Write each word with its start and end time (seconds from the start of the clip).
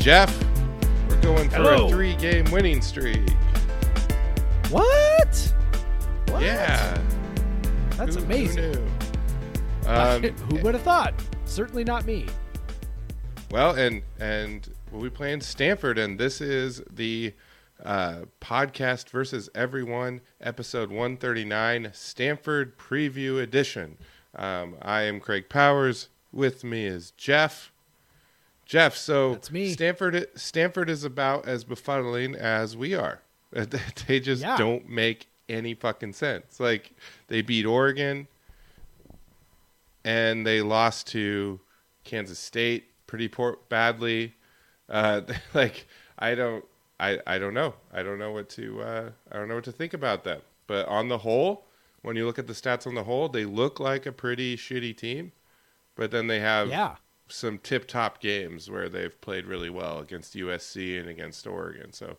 Jeff. 0.00 0.34
We're 1.08 1.20
going 1.20 1.50
for 1.50 1.56
Hello. 1.56 1.86
a 1.86 1.90
three 1.90 2.16
game 2.16 2.50
winning 2.50 2.80
streak. 2.80 3.28
What? 4.70 5.54
What? 6.28 6.42
Yeah. 6.42 6.98
That's 7.96 8.16
Who- 8.16 8.22
amazing. 8.22 8.72
Who? 9.84 9.88
Um, 9.88 10.22
Who 10.22 10.56
would 10.62 10.74
have 10.74 10.82
thought? 10.82 11.14
Certainly 11.44 11.84
not 11.84 12.06
me. 12.06 12.26
well, 13.50 13.72
and 13.76 14.02
and 14.18 14.68
we'll 14.90 15.02
be 15.02 15.10
playing 15.10 15.40
Stanford, 15.42 15.98
and 15.98 16.18
this 16.18 16.40
is 16.40 16.80
the 16.90 17.34
uh, 17.84 18.20
podcast 18.40 19.10
versus 19.10 19.50
everyone, 19.54 20.20
episode 20.40 20.90
one 20.90 21.16
thirty 21.16 21.44
nine, 21.44 21.90
Stanford 21.92 22.78
preview 22.78 23.42
edition. 23.42 23.98
Um, 24.34 24.76
I 24.80 25.02
am 25.02 25.20
Craig 25.20 25.48
Powers. 25.50 26.08
With 26.32 26.62
me 26.62 26.86
is 26.86 27.10
Jeff. 27.12 27.72
Jeff, 28.70 28.94
so 28.96 29.32
That's 29.32 29.50
me. 29.50 29.72
Stanford 29.72 30.28
Stanford 30.36 30.88
is 30.88 31.02
about 31.02 31.48
as 31.48 31.64
befuddling 31.64 32.36
as 32.36 32.76
we 32.76 32.94
are. 32.94 33.20
They 34.06 34.20
just 34.20 34.42
Yeah. 34.42 34.56
don't 34.56 34.88
make 34.88 35.26
any 35.48 35.74
fucking 35.74 36.12
sense. 36.12 36.60
Like 36.60 36.92
they 37.26 37.42
beat 37.42 37.66
Oregon 37.66 38.28
and 40.04 40.46
they 40.46 40.62
lost 40.62 41.08
to 41.08 41.58
Kansas 42.04 42.38
State 42.38 42.84
pretty 43.08 43.26
poor 43.26 43.58
badly. 43.68 44.34
Uh, 44.88 45.22
like 45.54 45.88
I 46.16 46.36
don't 46.36 46.64
I, 47.00 47.18
I 47.26 47.38
don't 47.38 47.54
know. 47.54 47.74
I 47.92 48.04
don't 48.04 48.20
know 48.20 48.30
what 48.30 48.48
to 48.50 48.82
uh, 48.82 49.10
I 49.32 49.36
don't 49.36 49.48
know 49.48 49.56
what 49.56 49.64
to 49.64 49.72
think 49.72 49.94
about 49.94 50.22
them. 50.22 50.42
But 50.68 50.86
on 50.86 51.08
the 51.08 51.18
whole, 51.18 51.64
when 52.02 52.14
you 52.14 52.24
look 52.24 52.38
at 52.38 52.46
the 52.46 52.52
stats 52.52 52.86
on 52.86 52.94
the 52.94 53.02
whole, 53.02 53.28
they 53.28 53.44
look 53.44 53.80
like 53.80 54.06
a 54.06 54.12
pretty 54.12 54.56
shitty 54.56 54.96
team. 54.96 55.32
But 55.96 56.12
then 56.12 56.28
they 56.28 56.38
have 56.38 56.68
Yeah. 56.68 56.94
Some 57.30 57.58
tip 57.58 57.86
top 57.88 58.20
games 58.20 58.70
where 58.70 58.88
they've 58.88 59.18
played 59.20 59.46
really 59.46 59.70
well 59.70 59.98
against 59.98 60.34
USC 60.34 60.98
and 60.98 61.08
against 61.08 61.46
Oregon. 61.46 61.92
So, 61.92 62.16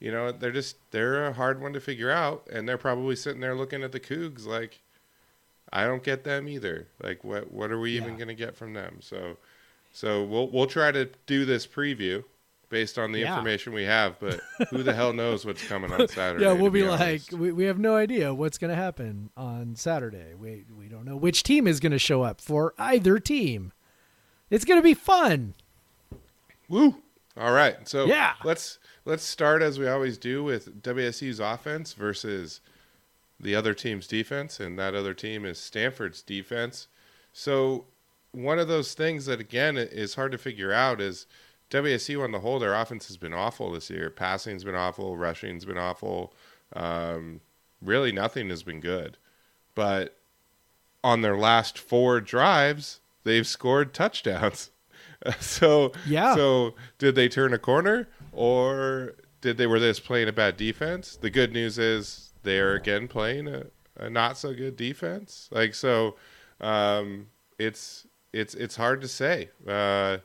you 0.00 0.10
know, 0.10 0.32
they're 0.32 0.52
just 0.52 0.76
they're 0.90 1.26
a 1.26 1.32
hard 1.32 1.60
one 1.60 1.72
to 1.72 1.80
figure 1.80 2.10
out, 2.10 2.46
and 2.52 2.68
they're 2.68 2.78
probably 2.78 3.16
sitting 3.16 3.40
there 3.40 3.54
looking 3.54 3.82
at 3.82 3.92
the 3.92 4.00
Cougs 4.00 4.46
like, 4.46 4.80
I 5.72 5.84
don't 5.84 6.02
get 6.02 6.24
them 6.24 6.48
either. 6.48 6.88
Like, 7.02 7.24
what 7.24 7.52
what 7.52 7.70
are 7.70 7.80
we 7.80 7.96
even 7.96 8.16
going 8.16 8.28
to 8.28 8.34
get 8.34 8.56
from 8.56 8.74
them? 8.74 8.98
So, 9.00 9.36
so 9.92 10.22
we'll 10.24 10.48
we'll 10.48 10.66
try 10.66 10.92
to 10.92 11.08
do 11.26 11.44
this 11.44 11.66
preview 11.66 12.24
based 12.70 12.98
on 12.98 13.12
the 13.12 13.20
Yeah. 13.20 13.28
information 13.36 13.72
we 13.72 13.84
have, 13.84 14.18
but 14.18 14.40
who 14.70 14.82
the 14.82 14.94
hell 14.94 15.12
knows 15.12 15.44
what's 15.44 15.62
coming 15.68 15.92
on 15.92 16.08
Saturday? 16.08 16.44
yeah, 16.44 16.52
we'll 16.52 16.70
be, 16.72 16.82
like, 16.82 17.20
we, 17.30 17.52
we 17.52 17.64
have 17.66 17.78
no 17.78 17.94
idea 17.94 18.34
what's 18.34 18.58
going 18.58 18.70
to 18.70 18.74
happen 18.74 19.30
on 19.36 19.76
Saturday. 19.76 20.34
We 20.36 20.64
we 20.76 20.88
don't 20.88 21.04
know 21.04 21.16
which 21.16 21.44
team 21.44 21.68
is 21.68 21.78
going 21.78 21.92
to 21.92 21.98
show 22.00 22.22
up 22.22 22.40
for 22.40 22.74
either 22.78 23.18
team. 23.20 23.72
It's 24.54 24.64
going 24.64 24.78
to 24.78 24.84
be 24.84 24.94
fun. 24.94 25.54
Woo! 26.68 27.02
All 27.36 27.50
right, 27.52 27.88
so 27.88 28.04
Yeah. 28.04 28.34
let's 28.44 28.78
let's 29.04 29.24
start 29.24 29.62
as 29.62 29.80
we 29.80 29.88
always 29.88 30.16
do 30.16 30.44
with 30.44 30.80
WSU's 30.80 31.40
offense 31.40 31.92
versus 31.92 32.60
the 33.40 33.56
other 33.56 33.74
team's 33.74 34.06
defense, 34.06 34.60
and 34.60 34.78
that 34.78 34.94
other 34.94 35.12
team 35.12 35.44
is 35.44 35.58
Stanford's 35.58 36.22
defense. 36.22 36.86
So 37.32 37.86
one 38.30 38.60
of 38.60 38.68
those 38.68 38.94
things 38.94 39.26
that 39.26 39.40
again 39.40 39.76
is 39.76 40.14
hard 40.14 40.30
to 40.30 40.38
figure 40.38 40.72
out 40.72 41.00
is 41.00 41.26
WSU 41.70 42.22
on 42.22 42.30
the 42.30 42.38
whole, 42.38 42.60
their 42.60 42.74
offense 42.74 43.08
has 43.08 43.16
been 43.16 43.34
awful 43.34 43.72
this 43.72 43.90
year. 43.90 44.08
Passing's 44.08 44.62
been 44.62 44.76
awful, 44.76 45.16
rushing's 45.16 45.64
been 45.64 45.78
awful. 45.78 46.32
Um, 46.74 47.40
really, 47.82 48.12
nothing 48.12 48.50
has 48.50 48.62
been 48.62 48.78
good. 48.78 49.16
But 49.74 50.16
on 51.02 51.22
their 51.22 51.36
last 51.36 51.76
four 51.76 52.20
drives, 52.20 53.00
they've 53.24 53.46
scored 53.46 53.92
touchdowns. 53.92 54.70
so 55.40 55.92
Yeah. 56.06 56.34
So 56.34 56.74
did 56.98 57.14
they 57.14 57.28
turn 57.28 57.52
a 57.52 57.58
corner, 57.58 58.08
or 58.32 59.14
did 59.40 59.56
they 59.56 59.66
were 59.66 59.80
they 59.80 59.90
just 59.90 60.04
playing 60.04 60.28
a 60.28 60.32
bad 60.32 60.56
defense? 60.56 61.16
The 61.16 61.30
good 61.30 61.52
news 61.52 61.78
is 61.78 62.32
they 62.42 62.58
are 62.58 62.74
again 62.74 63.08
playing 63.08 63.48
a, 63.48 63.66
a 63.96 64.08
not 64.08 64.38
so 64.38 64.54
good 64.54 64.76
defense. 64.76 65.48
Like 65.50 65.74
so, 65.74 66.16
um, 66.60 67.28
it's 67.58 68.06
it's 68.32 68.54
it's 68.54 68.76
hard 68.76 69.00
to 69.00 69.08
say. 69.08 69.50
Uh, 69.66 70.18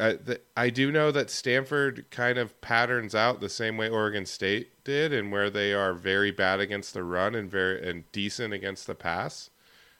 I, 0.00 0.12
the, 0.12 0.40
I 0.56 0.70
do 0.70 0.92
know 0.92 1.10
that 1.10 1.28
Stanford 1.28 2.06
kind 2.10 2.38
of 2.38 2.60
patterns 2.60 3.16
out 3.16 3.40
the 3.40 3.48
same 3.48 3.76
way 3.76 3.88
Oregon 3.88 4.26
State 4.26 4.84
did, 4.84 5.12
and 5.12 5.32
where 5.32 5.50
they 5.50 5.72
are 5.72 5.92
very 5.92 6.30
bad 6.30 6.60
against 6.60 6.94
the 6.94 7.02
run 7.02 7.34
and 7.34 7.50
very 7.50 7.88
and 7.88 8.10
decent 8.12 8.54
against 8.54 8.86
the 8.86 8.94
pass. 8.94 9.50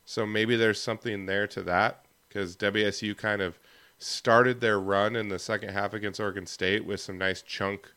So 0.08 0.24
maybe 0.24 0.56
there's 0.56 0.80
something 0.80 1.26
there 1.26 1.46
to 1.48 1.62
that 1.64 2.06
because 2.26 2.56
WSU 2.56 3.14
kind 3.14 3.42
of 3.42 3.58
started 3.98 4.58
their 4.62 4.80
run 4.80 5.14
in 5.14 5.28
the 5.28 5.38
second 5.38 5.69
half 5.74 5.92
against 5.92 6.19
Oregon 6.19 6.46
State 6.46 6.86
with 6.86 7.02
some 7.02 7.19
nice 7.19 7.42
chunk 7.42 7.92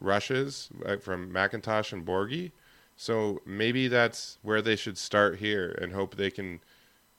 rushes 0.00 0.68
from 1.00 1.32
McIntosh 1.32 1.92
and 1.92 2.06
Borghi. 2.06 2.52
So 2.96 3.42
maybe 3.44 3.88
that's 3.88 4.38
where 4.42 4.62
they 4.62 4.76
should 4.76 4.96
start 4.96 5.38
here 5.38 5.76
and 5.82 5.92
hope 5.92 6.14
they 6.14 6.30
can 6.30 6.60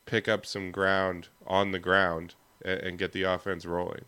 pick 0.06 0.30
up 0.30 0.46
some 0.46 0.72
ground 0.72 1.28
on 1.46 1.72
the 1.72 1.80
ground 1.80 2.36
and, 2.64 2.80
and 2.80 2.98
get 2.98 3.12
the 3.12 3.24
offense 3.24 3.66
rolling. 3.66 4.06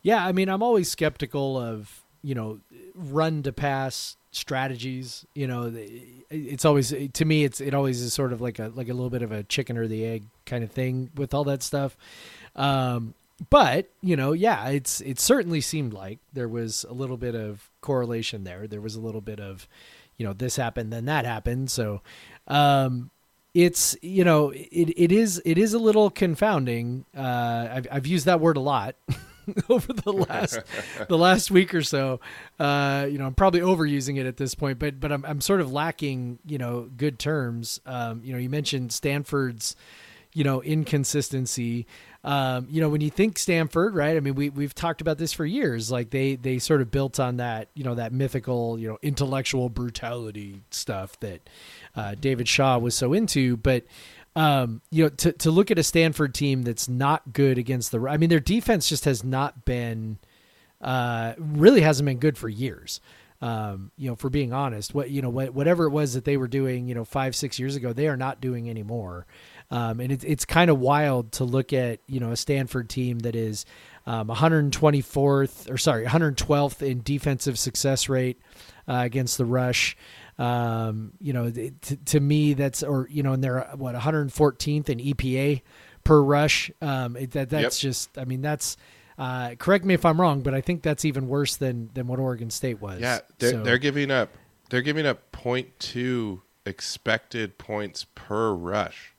Yeah, 0.00 0.24
I 0.24 0.32
mean, 0.32 0.48
I'm 0.48 0.62
always 0.62 0.90
skeptical 0.90 1.58
of 1.58 2.03
you 2.24 2.34
know 2.34 2.58
run 2.94 3.42
to 3.42 3.52
pass 3.52 4.16
strategies. 4.32 5.26
You 5.34 5.46
know, 5.46 5.72
it's 6.30 6.64
always 6.64 6.92
to 7.12 7.24
me, 7.24 7.44
it's 7.44 7.60
it 7.60 7.74
always 7.74 8.00
is 8.00 8.12
sort 8.12 8.32
of 8.32 8.40
like 8.40 8.58
a 8.58 8.72
like 8.74 8.88
a 8.88 8.94
little 8.94 9.10
bit 9.10 9.22
of 9.22 9.30
a 9.30 9.44
chicken 9.44 9.76
or 9.76 9.86
the 9.86 10.04
egg 10.04 10.24
kind 10.46 10.64
of 10.64 10.72
thing 10.72 11.10
with 11.14 11.34
all 11.34 11.44
that 11.44 11.62
stuff. 11.62 11.96
Um, 12.56 13.14
but 13.50 13.90
you 14.00 14.16
know, 14.16 14.32
yeah, 14.32 14.68
it's 14.68 15.00
it 15.02 15.20
certainly 15.20 15.60
seemed 15.60 15.92
like 15.92 16.18
there 16.32 16.48
was 16.48 16.84
a 16.88 16.94
little 16.94 17.18
bit 17.18 17.34
of 17.34 17.70
correlation 17.82 18.44
there. 18.44 18.66
There 18.66 18.80
was 18.80 18.94
a 18.94 19.00
little 19.00 19.20
bit 19.20 19.38
of, 19.38 19.68
you 20.16 20.26
know, 20.26 20.32
this 20.32 20.56
happened, 20.56 20.92
then 20.92 21.04
that 21.04 21.26
happened. 21.26 21.70
So, 21.70 22.00
um, 22.48 23.10
it's 23.52 23.96
you 24.02 24.24
know, 24.24 24.50
it 24.50 24.92
it 24.96 25.12
is 25.12 25.42
it 25.44 25.58
is 25.58 25.74
a 25.74 25.78
little 25.78 26.10
confounding. 26.10 27.04
Uh, 27.14 27.68
I've 27.70 27.86
I've 27.90 28.06
used 28.06 28.26
that 28.26 28.40
word 28.40 28.56
a 28.56 28.60
lot. 28.60 28.96
over 29.68 29.92
the 29.92 30.12
last 30.12 30.60
the 31.08 31.18
last 31.18 31.50
week 31.50 31.74
or 31.74 31.82
so. 31.82 32.20
Uh, 32.58 33.06
you 33.10 33.18
know, 33.18 33.26
I'm 33.26 33.34
probably 33.34 33.60
overusing 33.60 34.18
it 34.18 34.26
at 34.26 34.36
this 34.36 34.54
point, 34.54 34.78
but 34.78 35.00
but 35.00 35.12
I'm 35.12 35.24
I'm 35.24 35.40
sort 35.40 35.60
of 35.60 35.72
lacking 35.72 36.38
you 36.46 36.58
know 36.58 36.88
good 36.96 37.18
terms. 37.18 37.80
Um, 37.86 38.20
you 38.24 38.32
know, 38.32 38.38
you 38.38 38.50
mentioned 38.50 38.92
Stanford's 38.92 39.76
you 40.32 40.44
know 40.44 40.62
inconsistency. 40.62 41.86
Um, 42.24 42.66
you 42.70 42.80
know, 42.80 42.88
when 42.88 43.02
you 43.02 43.10
think 43.10 43.38
Stanford, 43.38 43.94
right? 43.94 44.16
I 44.16 44.20
mean, 44.20 44.34
we 44.34 44.48
we've 44.48 44.74
talked 44.74 45.00
about 45.02 45.18
this 45.18 45.32
for 45.32 45.44
years. 45.44 45.90
Like 45.90 46.10
they 46.10 46.36
they 46.36 46.58
sort 46.58 46.80
of 46.80 46.90
built 46.90 47.20
on 47.20 47.36
that 47.36 47.68
you 47.74 47.84
know 47.84 47.94
that 47.94 48.12
mythical 48.12 48.78
you 48.78 48.88
know 48.88 48.98
intellectual 49.02 49.68
brutality 49.68 50.62
stuff 50.70 51.18
that 51.20 51.48
uh, 51.94 52.14
David 52.18 52.48
Shaw 52.48 52.78
was 52.78 52.94
so 52.94 53.12
into, 53.12 53.56
but 53.56 53.84
um, 54.36 54.82
you 54.90 55.04
know, 55.04 55.08
to 55.10 55.32
to 55.32 55.50
look 55.50 55.70
at 55.70 55.78
a 55.78 55.82
Stanford 55.82 56.34
team 56.34 56.62
that's 56.62 56.88
not 56.88 57.32
good 57.32 57.58
against 57.58 57.92
the, 57.92 58.00
I 58.08 58.16
mean, 58.16 58.30
their 58.30 58.40
defense 58.40 58.88
just 58.88 59.04
has 59.04 59.22
not 59.22 59.64
been, 59.64 60.18
uh, 60.80 61.34
really 61.38 61.82
hasn't 61.82 62.06
been 62.06 62.18
good 62.18 62.36
for 62.36 62.48
years. 62.48 63.00
Um, 63.40 63.90
you 63.98 64.08
know, 64.08 64.16
for 64.16 64.30
being 64.30 64.52
honest, 64.52 64.94
what 64.94 65.10
you 65.10 65.20
know, 65.20 65.28
what, 65.28 65.52
whatever 65.52 65.84
it 65.84 65.90
was 65.90 66.14
that 66.14 66.24
they 66.24 66.36
were 66.36 66.48
doing, 66.48 66.88
you 66.88 66.94
know, 66.94 67.04
five 67.04 67.36
six 67.36 67.58
years 67.58 67.76
ago, 67.76 67.92
they 67.92 68.08
are 68.08 68.16
not 68.16 68.40
doing 68.40 68.70
anymore. 68.70 69.26
Um, 69.70 70.00
and 70.00 70.10
it's 70.10 70.24
it's 70.24 70.44
kind 70.44 70.70
of 70.70 70.78
wild 70.78 71.32
to 71.32 71.44
look 71.44 71.72
at 71.72 72.00
you 72.06 72.20
know 72.20 72.32
a 72.32 72.36
Stanford 72.36 72.88
team 72.88 73.20
that 73.20 73.36
is 73.36 73.66
um, 74.06 74.28
124th 74.28 75.70
or 75.70 75.78
sorry 75.78 76.06
112th 76.06 76.82
in 76.82 77.02
defensive 77.02 77.58
success 77.58 78.08
rate 78.08 78.40
uh, 78.88 79.00
against 79.04 79.38
the 79.38 79.44
rush. 79.44 79.96
Um, 80.38 81.12
you 81.20 81.32
know, 81.32 81.50
to, 81.50 81.70
to 81.96 82.20
me, 82.20 82.54
that's 82.54 82.82
or 82.82 83.06
you 83.10 83.22
know, 83.22 83.32
and 83.34 83.42
they're 83.44 83.68
what 83.76 83.94
114th 83.94 84.88
in 84.88 84.98
EPA 84.98 85.62
per 86.02 86.20
rush. 86.20 86.70
Um, 86.82 87.16
it, 87.16 87.30
that 87.32 87.50
that's 87.50 87.78
just, 87.78 88.16
I 88.18 88.24
mean, 88.24 88.42
that's. 88.42 88.76
Uh, 89.16 89.54
correct 89.60 89.84
me 89.84 89.94
if 89.94 90.04
I'm 90.04 90.20
wrong, 90.20 90.40
but 90.40 90.54
I 90.54 90.60
think 90.60 90.82
that's 90.82 91.04
even 91.04 91.28
worse 91.28 91.54
than 91.54 91.88
than 91.94 92.08
what 92.08 92.18
Oregon 92.18 92.50
State 92.50 92.80
was. 92.80 93.00
Yeah, 93.00 93.20
they're 93.38 93.50
So- 93.52 93.62
they're 93.62 93.78
giving 93.78 94.10
up 94.10 94.30
they're 94.70 94.82
giving 94.82 95.06
up 95.06 95.30
0.2 95.30 96.40
expected 96.66 97.56
points 97.58 98.06
per 98.16 98.52
rush. 98.52 99.14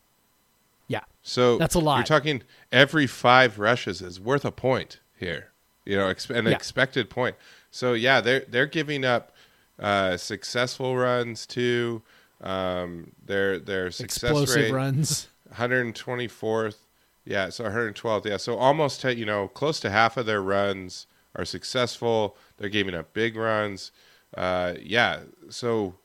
yeah, 0.87 1.01
So 1.21 1.57
That's 1.57 1.75
a 1.75 1.79
lot. 1.79 1.97
You're 1.97 2.03
talking 2.05 2.43
every 2.71 3.07
five 3.07 3.57
rushes 3.57 4.01
is 4.01 4.19
worth 4.19 4.43
a 4.43 4.51
point 4.51 4.99
here. 5.17 5.51
You 5.85 5.95
know, 5.97 6.07
an 6.29 6.45
Yeah. 6.47 6.51
expected 6.51 7.09
point. 7.09 7.35
So 7.71 7.93
yeah, 7.93 8.19
they're 8.21 8.43
they're 8.49 8.65
giving 8.65 9.05
up 9.05 9.31
uh, 9.79 10.17
successful 10.17 10.95
runs 10.95 11.45
too. 11.45 12.01
Um, 12.41 13.11
their 13.25 13.59
their 13.59 13.91
success 13.91 14.31
explosive 14.31 14.55
rate 14.55 14.71
runs. 14.71 15.27
124th. 15.53 16.75
Yeah, 17.23 17.49
so 17.49 17.63
112th. 17.63 18.25
Yeah, 18.25 18.37
so 18.37 18.55
almost 18.57 19.03
you 19.03 19.25
know 19.25 19.47
close 19.47 19.79
to 19.81 19.89
half 19.89 20.17
of 20.17 20.25
their 20.25 20.41
runs 20.41 21.07
are 21.35 21.45
successful. 21.45 22.37
They're 22.57 22.69
giving 22.69 22.95
up 22.95 23.13
big 23.13 23.35
runs. 23.35 23.91
Uh, 24.35 24.73
yeah, 24.81 25.21
so 25.49 25.95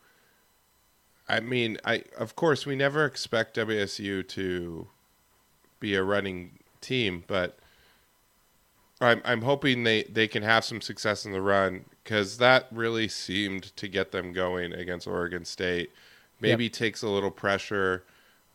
I 1.28 1.40
mean, 1.40 1.78
I 1.84 2.04
of 2.18 2.36
course 2.36 2.66
we 2.66 2.74
never 2.74 3.04
expect 3.04 3.56
WSU 3.56 4.26
to 4.28 4.88
be 5.78 5.94
a 5.94 6.02
running 6.02 6.58
team, 6.80 7.24
but 7.26 7.58
I'm 9.00 9.22
I'm 9.24 9.42
hoping 9.42 9.84
they 9.84 10.04
they 10.04 10.28
can 10.28 10.42
have 10.42 10.64
some 10.64 10.80
success 10.80 11.24
in 11.24 11.32
the 11.32 11.40
run 11.40 11.84
because 12.04 12.38
that 12.38 12.66
really 12.70 13.08
seemed 13.08 13.74
to 13.76 13.88
get 13.88 14.12
them 14.12 14.32
going 14.32 14.72
against 14.72 15.06
Oregon 15.06 15.44
State. 15.44 15.90
Maybe 16.40 16.70
takes 16.70 17.02
a 17.02 17.08
little 17.08 17.30
pressure 17.30 18.04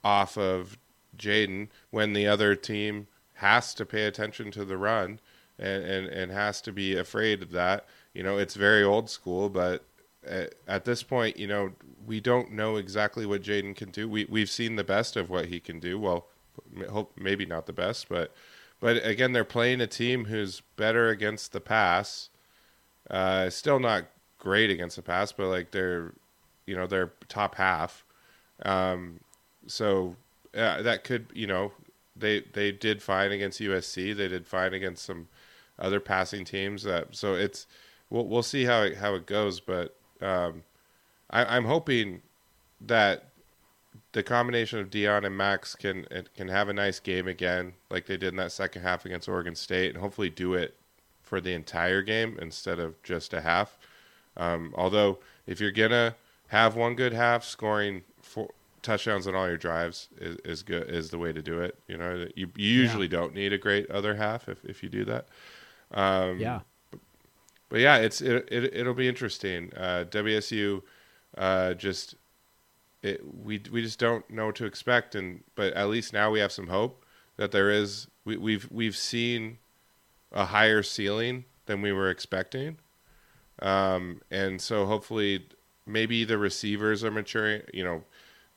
off 0.04 0.38
of 0.38 0.78
Jayden 1.18 1.70
when 1.92 2.14
the 2.14 2.28
other 2.28 2.56
team 2.56 3.08
has 3.36 3.74
to 3.76 3.86
pay 3.86 4.06
attention 4.06 4.50
to 4.52 4.66
the 4.66 4.78
run 4.78 5.20
and, 5.60 5.84
and, 5.84 6.08
and 6.08 6.32
has 6.32 6.62
to 6.62 6.72
be 6.72 6.96
afraid 6.96 7.42
of 7.44 7.52
that. 7.52 7.86
You 8.14 8.24
know, 8.24 8.38
it's 8.38 8.56
very 8.56 8.84
old 8.84 9.10
school, 9.10 9.50
but 9.50 9.84
at, 10.26 10.56
at 10.68 10.86
this 10.86 11.04
point, 11.04 11.38
you 11.38 11.48
know, 11.48 11.72
we 12.06 12.20
don't 12.20 12.52
know 12.52 12.78
exactly 12.78 13.26
what 13.26 13.42
Jayden 13.44 13.76
can 13.76 13.92
do. 13.92 14.08
We 14.08 14.26
we've 14.26 14.50
seen 14.50 14.76
the 14.76 14.84
best 14.84 15.16
of 15.16 15.30
what 15.30 15.46
he 15.46 15.60
can 15.60 15.80
do. 15.80 16.00
Well, 16.00 16.28
hope 16.90 17.12
maybe 17.18 17.46
not 17.46 17.66
the 17.66 17.74
best, 17.74 18.10
but 18.10 18.34
but 18.86 19.04
again, 19.04 19.32
they're 19.32 19.44
playing 19.44 19.82
a 19.82 19.88
team 19.88 20.26
who's 20.26 20.62
better 20.76 21.10
against 21.10 21.54
the 21.54 21.60
pass. 21.60 22.30
Uh, 23.10 23.50
still 23.50 23.80
not 23.80 24.06
great 24.38 24.70
against 24.70 24.96
the 24.96 25.02
pass, 25.02 25.32
but 25.32 25.48
like 25.48 25.72
they're, 25.72 26.14
you 26.68 26.76
know, 26.76 26.86
they're 26.86 27.12
top 27.28 27.56
half. 27.56 28.06
Um, 28.64 29.22
so 29.66 30.16
uh, 30.56 30.84
that 30.84 31.04
could, 31.04 31.26
you 31.34 31.48
know, 31.48 31.72
they 32.16 32.42
they 32.54 32.72
did 32.72 33.02
fine 33.02 33.32
against 33.32 33.60
USC. 33.60 34.16
They 34.16 34.28
did 34.28 34.46
fine 34.46 34.76
against 34.76 35.04
some 35.04 35.30
other 35.80 36.00
passing 36.00 36.46
teams. 36.46 36.84
That 36.84 37.16
so 37.16 37.34
it's 37.34 37.66
we'll 38.12 38.28
we'll 38.28 38.44
see 38.44 38.66
how 38.66 38.84
it, 38.84 38.98
how 38.98 39.16
it 39.16 39.26
goes. 39.26 39.60
But 39.60 39.96
um, 40.22 40.62
I, 41.32 41.58
I'm 41.58 41.66
hoping 41.66 42.22
that 42.82 43.30
the 44.12 44.24
combination 44.24 44.80
of 44.80 44.90
Deon 44.90 45.26
and 45.26 45.36
Max 45.38 45.76
can 45.76 46.06
can 46.36 46.48
have 46.48 46.70
a 46.70 46.74
nice 46.74 47.00
game 47.00 47.28
again, 47.28 47.74
like 47.90 48.06
they 48.06 48.18
did 48.18 48.30
in 48.30 48.36
that 48.38 48.52
second 48.52 48.82
half 48.82 49.06
against 49.06 49.28
Oregon 49.30 49.56
State, 49.56 49.92
and 49.94 50.02
hopefully 50.02 50.30
do 50.30 50.54
it 50.54 50.76
for 51.24 51.42
the 51.42 51.54
entire 51.54 52.02
game 52.02 52.38
instead 52.42 52.80
of 52.80 53.02
just 53.04 53.34
a 53.34 53.42
half. 53.42 53.78
Um, 54.38 54.74
although, 54.78 55.20
if 55.48 55.60
you're 55.60 55.72
gonna 55.72 56.16
have 56.48 56.76
one 56.76 56.96
good 56.96 57.14
half, 57.14 57.44
scoring 57.44 58.04
four 58.22 58.50
touchdowns 58.82 59.26
on 59.28 59.34
all 59.34 59.48
your 59.48 59.58
drives 59.58 60.10
is, 60.20 60.38
is 60.46 60.62
good 60.64 60.88
is 60.90 61.10
the 61.10 61.18
way 61.18 61.34
to 61.34 61.42
do 61.42 61.60
it. 61.62 61.78
You 61.88 61.98
know, 61.98 62.28
you, 62.36 62.52
you 62.56 62.70
usually 62.70 63.08
don't 63.08 63.34
need 63.34 63.52
a 63.52 63.58
great 63.58 63.90
other 63.90 64.16
half 64.16 64.48
if, 64.48 64.64
if 64.64 64.84
you 64.84 64.90
do 64.90 65.06
that. 65.06 65.28
Um, 65.92 66.40
Yeah. 66.40 66.60
but 67.70 67.80
yeah, 67.80 67.98
it's 67.98 68.22
it, 68.22 68.48
it 68.52 68.76
it'll 68.76 68.94
be 68.94 69.08
interesting. 69.08 69.72
Uh, 69.76 70.06
WSU 70.10 70.82
uh, 71.38 71.74
just 71.74 72.16
it, 73.06 73.22
we 73.44 73.62
we 73.72 73.82
just 73.84 74.00
don't 74.00 74.28
know 74.30 74.48
what 74.48 74.56
to 74.56 74.66
expect, 74.66 75.14
and 75.16 75.44
but 75.54 75.74
at 75.74 75.90
least 75.90 76.12
now 76.12 76.32
we 76.32 76.40
have 76.40 76.52
some 76.52 76.68
hope 76.68 77.06
that 77.38 77.52
there 77.52 77.70
is 77.70 78.08
we, 78.26 78.36
we've 78.36 78.68
we've 78.72 78.98
seen 78.98 79.60
a 80.32 80.46
higher 80.46 80.82
ceiling 80.82 81.46
than 81.68 81.82
we 81.82 81.92
were 81.92 82.10
expecting, 82.10 82.78
um, 83.62 84.22
and 84.32 84.60
so 84.60 84.86
hopefully 84.86 85.46
maybe 85.86 86.24
the 86.24 86.38
receivers 86.38 87.04
are 87.04 87.12
maturing. 87.12 87.62
You 87.72 87.84
know, 87.84 88.04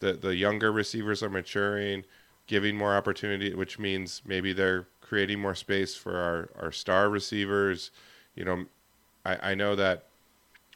the 0.00 0.14
the 0.14 0.34
younger 0.34 0.72
receivers 0.72 1.22
are 1.22 1.30
maturing, 1.30 2.04
giving 2.46 2.74
more 2.74 2.96
opportunity, 2.96 3.54
which 3.54 3.78
means 3.78 4.22
maybe 4.24 4.54
they're 4.54 4.88
creating 5.02 5.40
more 5.40 5.54
space 5.54 5.94
for 5.94 6.16
our 6.16 6.48
our 6.58 6.72
star 6.72 7.10
receivers. 7.10 7.90
You 8.34 8.44
know, 8.46 8.64
I, 9.26 9.50
I 9.50 9.54
know 9.54 9.76
that 9.76 10.06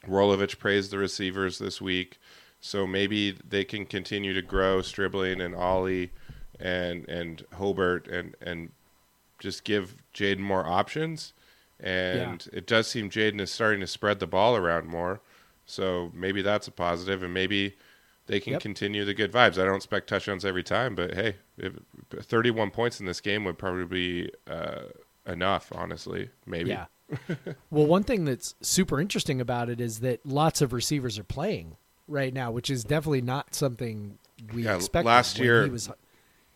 Rolovich 0.07 0.59
praised 0.59 0.91
the 0.91 0.97
receivers 0.99 1.57
this 1.57 1.81
week, 1.81 2.19
so 2.65 2.87
maybe 2.87 3.37
they 3.47 3.65
can 3.65 3.85
continue 3.85 4.33
to 4.33 4.41
grow 4.41 4.81
Stribling 4.81 5.41
and 5.41 5.53
Ollie 5.53 6.13
and 6.61 7.07
and 7.09 7.45
Hobert 7.55 8.07
and 8.07 8.35
and 8.41 8.71
just 9.37 9.65
give 9.65 9.97
Jayden 10.13 10.39
more 10.39 10.65
options. 10.65 11.33
And 11.77 12.47
it 12.53 12.65
does 12.65 12.87
seem 12.87 13.09
Jayden 13.09 13.41
is 13.41 13.51
starting 13.51 13.81
to 13.81 13.87
spread 13.87 14.21
the 14.21 14.27
ball 14.27 14.55
around 14.55 14.87
more, 14.87 15.19
so 15.65 16.09
maybe 16.13 16.41
that's 16.41 16.65
a 16.69 16.71
positive, 16.71 17.21
and 17.21 17.33
maybe 17.33 17.75
they 18.27 18.39
can 18.39 18.53
Yep. 18.53 18.61
continue 18.61 19.03
the 19.03 19.13
good 19.13 19.33
vibes. 19.33 19.61
I 19.61 19.65
don't 19.65 19.75
expect 19.75 20.07
touchdowns 20.07 20.45
every 20.45 20.63
time, 20.63 20.95
but 20.95 21.15
hey, 21.15 21.35
if 21.57 21.73
31 22.11 22.71
points 22.71 23.01
in 23.01 23.05
this 23.05 23.19
game 23.19 23.43
would 23.43 23.57
probably 23.57 23.83
be 23.83 24.31
uh, 24.49 24.83
enough, 25.27 25.69
honestly. 25.75 26.29
Maybe. 26.45 26.69
Yeah. 26.69 26.85
well, 27.69 27.85
one 27.85 28.03
thing 28.03 28.23
that's 28.23 28.55
super 28.61 29.01
interesting 29.01 29.41
about 29.41 29.69
it 29.69 29.81
is 29.81 29.99
that 29.99 30.25
lots 30.25 30.61
of 30.61 30.71
receivers 30.71 31.19
are 31.19 31.25
playing 31.25 31.75
right 32.07 32.33
now, 32.33 32.51
which 32.51 32.69
is 32.69 32.83
definitely 32.83 33.21
not 33.21 33.53
something 33.55 34.17
we 34.53 34.63
Yeah, 34.63 34.75
expected. 34.75 35.07
last 35.07 35.39
year- 35.39 35.63
he 35.63 35.69
was, 35.69 35.89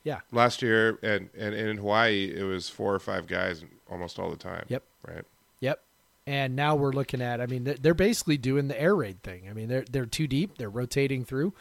yeah, 0.04 0.20
last 0.32 0.62
year 0.62 1.00
and, 1.04 1.30
and 1.38 1.54
in 1.56 1.78
Hawaii 1.78 2.34
it 2.36 2.44
was 2.44 2.70
four 2.70 2.94
or 2.94 3.00
five 3.00 3.28
guys 3.28 3.64
almost 3.90 4.20
all 4.20 4.30
the 4.30 4.36
time. 4.38 4.66
Yep. 4.68 4.84
Right. 5.08 5.24
Yep. 5.62 5.82
And 6.26 6.56
now 6.58 6.76
we're 6.76 6.92
looking 6.92 7.22
at. 7.22 7.40
I 7.40 7.46
mean, 7.46 7.64
they're- 7.64 7.78
they're 7.82 7.94
basically 7.94 8.38
doing 8.38 8.68
the 8.68 8.80
air 8.80 8.94
raid 8.96 9.24
thing. 9.24 9.48
I 9.50 9.54
mean, 9.54 9.70
they're 9.70 9.86
they're 9.90 10.06
too 10.06 10.28
deep. 10.28 10.58
They're 10.58 10.70
rotating 10.70 11.24
through. 11.24 11.54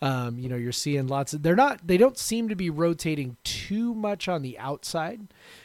Um, 0.00 0.38
you 0.38 0.48
know, 0.48 0.56
you're 0.56 0.70
seeing 0.72 1.06
lots 1.08 1.32
of. 1.34 1.42
They're 1.42 1.56
not. 1.56 1.86
They 1.86 1.96
don't 1.96 2.16
seem 2.18 2.48
to 2.48 2.54
be 2.56 2.70
rotating 2.70 3.36
too 3.44 3.94
much 3.94 4.28
on 4.28 4.42
the 4.42 4.58
outside. 4.58 5.22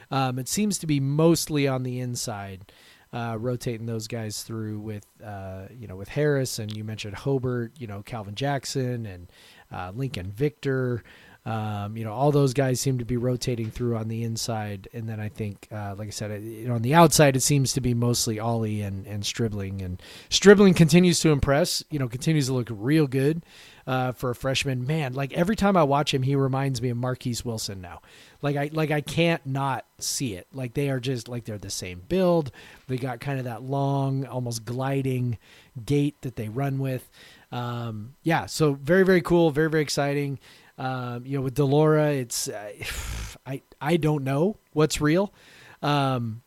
Um, 0.10 0.40
it 0.40 0.48
seems 0.48 0.78
to 0.80 0.88
be 0.88 1.00
mostly 1.00 1.68
on 1.68 1.84
the 1.84 2.00
inside, 2.00 2.72
uh, 3.14 3.38
rotating 3.40 3.86
those 3.86 4.08
guys 4.08 4.44
through 4.44 4.80
with 4.80 5.06
uh, 5.24 5.64
you 5.78 5.88
know 5.88 5.96
with 5.96 6.10
Harris 6.10 6.60
and 6.60 6.76
you 6.76 6.84
mentioned 6.84 7.16
Hobert. 7.16 7.72
You 7.78 7.88
know 7.88 8.02
Calvin 8.04 8.36
Jackson 8.36 9.06
and 9.06 9.28
uh, 9.72 9.92
Lincoln 9.96 10.32
Victor. 10.32 11.04
Um, 11.46 11.96
you 11.96 12.04
know, 12.04 12.12
all 12.12 12.34
those 12.34 12.54
guys 12.54 12.82
seem 12.82 12.98
to 12.98 13.06
be 13.06 13.16
rotating 13.16 13.72
through 13.72 13.96
on 13.96 14.10
the 14.10 14.24
inside, 14.24 14.90
and 14.94 15.08
then 15.08 15.22
I 15.22 15.30
think, 15.30 15.70
uh, 15.72 15.96
like 15.98 16.10
I 16.10 16.12
said, 16.12 16.30
it- 16.30 16.42
you 16.44 16.68
know, 16.68 16.74
on 16.76 16.82
the 16.82 16.94
outside 16.94 17.38
it 17.38 17.42
seems 17.42 17.72
to 17.72 17.80
be 17.80 17.94
mostly 17.94 18.38
Ollie 18.38 18.82
and 18.82 19.08
and 19.08 19.26
Stribling, 19.26 19.82
and 19.82 20.02
Stribling 20.30 20.74
continues 20.74 21.22
to 21.22 21.30
impress. 21.30 21.82
You 21.90 22.00
know, 22.00 22.10
continues 22.10 22.48
to 22.48 22.54
look 22.54 22.68
real 22.70 23.08
good 23.08 23.44
uh, 23.88 24.12
for 24.12 24.30
a 24.30 24.36
freshman. 24.36 24.86
Man, 24.86 25.14
like 25.14 25.34
every 25.34 25.56
time 25.56 25.78
I 25.78 25.84
watch 25.84 26.14
him, 26.14 26.22
he 26.22 26.36
reminds 26.36 26.82
me 26.82 26.90
of 26.90 26.98
Marquess 26.98 27.46
Wilson 27.46 27.80
now. 27.82 28.02
Like 28.42 28.58
I 28.58 28.70
like 28.74 28.92
I 28.92 29.02
can't 29.02 29.44
not 29.46 29.86
see 29.98 30.36
it. 30.36 30.48
Like 30.54 30.74
they 30.74 30.90
are 30.90 31.00
just 31.00 31.30
like 31.30 31.46
they're 31.46 31.58
the 31.58 31.70
same 31.70 32.02
build. 32.08 32.52
They 32.88 32.98
got 32.98 33.22
kind 33.22 33.40
of 33.40 33.46
that 33.46 33.64
long, 33.64 34.26
almost 34.26 34.66
gliding 34.66 35.38
gait 35.84 36.22
that 36.22 36.36
they 36.36 36.50
run 36.50 36.80
with. 36.80 37.10
Um, 37.52 38.16
yeah, 38.24 38.46
so 38.46 38.74
very 38.74 39.04
very 39.04 39.22
cool, 39.22 39.50
very 39.52 39.70
very 39.70 39.84
exciting. 39.84 40.40
Um, 40.78 41.26
you 41.26 41.38
know, 41.38 41.42
with 41.42 41.56
de 41.56 41.64
Laura, 41.64 42.12
it's 42.12 42.50
uh, 42.50 42.72
I 43.46 43.62
I 43.80 43.96
don't 43.96 44.26
know 44.26 44.58
what's 44.74 45.00
real. 45.00 45.34
Um, 45.82 46.42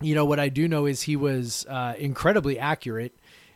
you 0.00 0.14
know 0.14 0.24
what 0.24 0.40
I 0.40 0.48
do 0.48 0.66
know 0.66 0.86
is 0.86 1.02
he 1.02 1.16
was 1.16 1.66
uh, 1.68 1.94
incredibly 1.98 2.58
accurate 2.58 3.14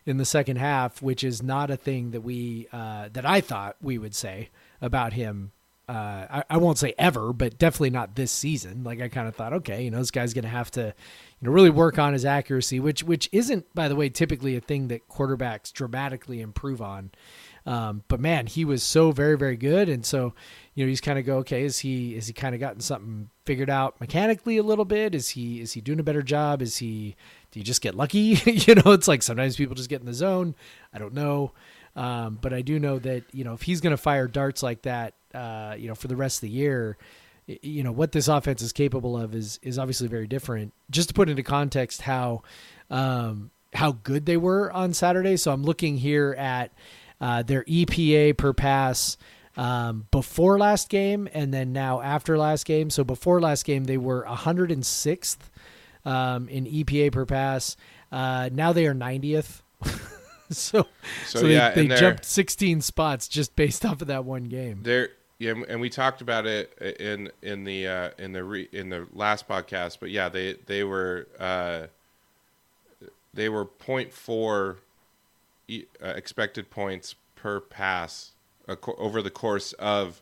in 0.09 0.17
the 0.17 0.25
second 0.25 0.57
half, 0.57 1.01
which 1.01 1.23
is 1.23 1.41
not 1.43 1.69
a 1.69 1.77
thing 1.77 2.11
that 2.11 2.21
we 2.21 2.67
uh, 2.73 3.09
that 3.13 3.25
I 3.25 3.41
thought 3.41 3.77
we 3.81 3.97
would 3.97 4.15
say 4.15 4.49
about 4.81 5.13
him. 5.13 5.51
Uh, 5.87 6.27
I, 6.29 6.43
I 6.51 6.57
won't 6.57 6.77
say 6.77 6.93
ever, 6.99 7.33
but 7.33 7.57
definitely 7.57 7.89
not 7.89 8.15
this 8.15 8.31
season. 8.31 8.83
Like 8.83 9.01
I 9.01 9.07
kind 9.07 9.27
of 9.27 9.35
thought, 9.35 9.53
okay, 9.53 9.83
you 9.83 9.89
know, 9.89 9.97
this 9.97 10.11
guy's 10.11 10.35
going 10.35 10.43
to 10.43 10.49
have 10.49 10.69
to, 10.71 10.81
you 10.81 11.47
know, 11.47 11.51
really 11.51 11.71
work 11.71 11.97
on 11.97 12.13
his 12.13 12.25
accuracy, 12.25 12.79
which 12.79 13.03
which 13.03 13.29
isn't, 13.31 13.73
by 13.73 13.87
the 13.87 13.95
way, 13.95 14.09
typically 14.09 14.55
a 14.55 14.61
thing 14.61 14.87
that 14.89 15.07
quarterbacks 15.07 15.71
dramatically 15.71 16.41
improve 16.41 16.81
on. 16.81 17.11
Um, 17.65 18.03
but 18.07 18.19
man, 18.19 18.47
he 18.47 18.65
was 18.65 18.83
so 18.83 19.11
very 19.11 19.37
very 19.37 19.57
good, 19.57 19.89
and 19.89 20.05
so 20.05 20.33
you 20.75 20.85
know, 20.85 20.89
he's 20.89 21.01
kind 21.01 21.19
of 21.19 21.25
go, 21.25 21.37
okay, 21.39 21.63
is 21.63 21.79
he 21.79 22.15
is 22.15 22.27
he 22.27 22.33
kind 22.33 22.55
of 22.55 22.61
gotten 22.61 22.81
something 22.81 23.29
figured 23.45 23.69
out 23.69 23.99
mechanically 23.99 24.57
a 24.57 24.63
little 24.63 24.85
bit? 24.85 25.13
Is 25.13 25.29
he 25.29 25.59
is 25.59 25.73
he 25.73 25.81
doing 25.81 25.99
a 25.99 26.03
better 26.03 26.21
job? 26.21 26.61
Is 26.61 26.77
he 26.77 27.15
do 27.51 27.59
you 27.59 27.63
just 27.63 27.81
get 27.81 27.95
lucky? 27.95 28.19
you 28.45 28.75
know, 28.75 28.91
it's 28.91 29.07
like 29.07 29.23
sometimes 29.23 29.55
people 29.55 29.75
just 29.75 29.89
get 29.89 30.01
in 30.01 30.05
the 30.05 30.13
zone. 30.13 30.55
I 30.93 30.99
don't 30.99 31.13
know. 31.13 31.53
Um, 31.95 32.37
but 32.41 32.53
I 32.53 32.61
do 32.61 32.79
know 32.79 32.99
that, 32.99 33.23
you 33.33 33.43
know, 33.43 33.53
if 33.53 33.63
he's 33.63 33.81
going 33.81 33.91
to 33.91 33.97
fire 33.97 34.27
darts 34.27 34.61
like 34.61 34.83
that, 34.83 35.15
uh, 35.33 35.75
you 35.77 35.87
know, 35.87 35.95
for 35.95 36.07
the 36.07 36.15
rest 36.15 36.37
of 36.37 36.41
the 36.41 36.49
year, 36.49 36.97
you 37.47 37.83
know, 37.83 37.91
what 37.91 38.11
this 38.11 38.27
offense 38.27 38.61
is 38.61 38.71
capable 38.71 39.17
of 39.17 39.33
is, 39.33 39.59
is 39.63 39.79
obviously 39.79 40.07
very 40.07 40.27
different. 40.27 40.73
Just 40.91 41.09
to 41.09 41.13
put 41.13 41.29
into 41.29 41.43
context 41.43 42.03
how, 42.03 42.43
um, 42.91 43.49
how 43.73 43.93
good 44.03 44.25
they 44.25 44.37
were 44.37 44.71
on 44.71 44.93
Saturday. 44.93 45.35
So 45.35 45.51
I'm 45.51 45.63
looking 45.63 45.97
here 45.97 46.35
at, 46.37 46.71
uh, 47.19 47.41
their 47.41 47.63
EPA 47.63 48.37
per 48.37 48.53
pass, 48.53 49.17
um, 49.57 50.07
before 50.11 50.57
last 50.59 50.89
game 50.89 51.27
and 51.33 51.53
then 51.53 51.73
now 51.73 52.01
after 52.01 52.37
last 52.37 52.65
game. 52.65 52.89
So 52.91 53.03
before 53.03 53.41
last 53.41 53.65
game, 53.65 53.85
they 53.85 53.97
were 53.97 54.23
106th 54.25 55.37
um, 56.09 56.49
in 56.49 56.65
EPA 56.65 57.11
per 57.11 57.25
pass. 57.25 57.77
Uh, 58.11 58.49
now 58.51 58.73
they 58.73 58.87
are 58.87 58.95
90th. 58.95 59.61
so, 60.49 60.87
So, 61.25 61.39
so, 61.39 61.39
they, 61.41 61.53
yeah, 61.53 61.71
they 61.71 61.87
jumped 61.87 62.25
16 62.25 62.81
spots 62.81 63.27
just 63.27 63.55
based 63.55 63.85
off 63.85 64.01
of 64.01 64.07
that 64.07 64.25
one 64.25 64.45
game. 64.45 64.79
There, 64.81 65.09
yeah, 65.37 65.53
and 65.69 65.79
we 65.79 65.89
talked 65.89 66.21
about 66.21 66.45
it 66.45 66.75
in 66.99 67.31
in 67.41 67.63
the 67.63 67.87
uh, 67.87 68.09
in 68.17 68.33
the 68.33 68.43
re, 68.43 68.67
in 68.73 68.89
the 68.89 69.07
last 69.13 69.47
podcast. 69.47 69.99
But 69.99 70.09
yeah, 70.09 70.27
they 70.27 70.55
they 70.65 70.83
were 70.83 71.27
uh, 71.39 71.87
they 73.33 73.47
were 73.47 73.65
0.4 73.65 74.77
e- 75.67 75.85
uh, 76.03 76.07
expected 76.07 76.69
points 76.69 77.15
per 77.35 77.61
pass 77.61 78.31
over 78.97 79.21
the 79.21 79.29
course 79.29 79.71
of 79.73 80.21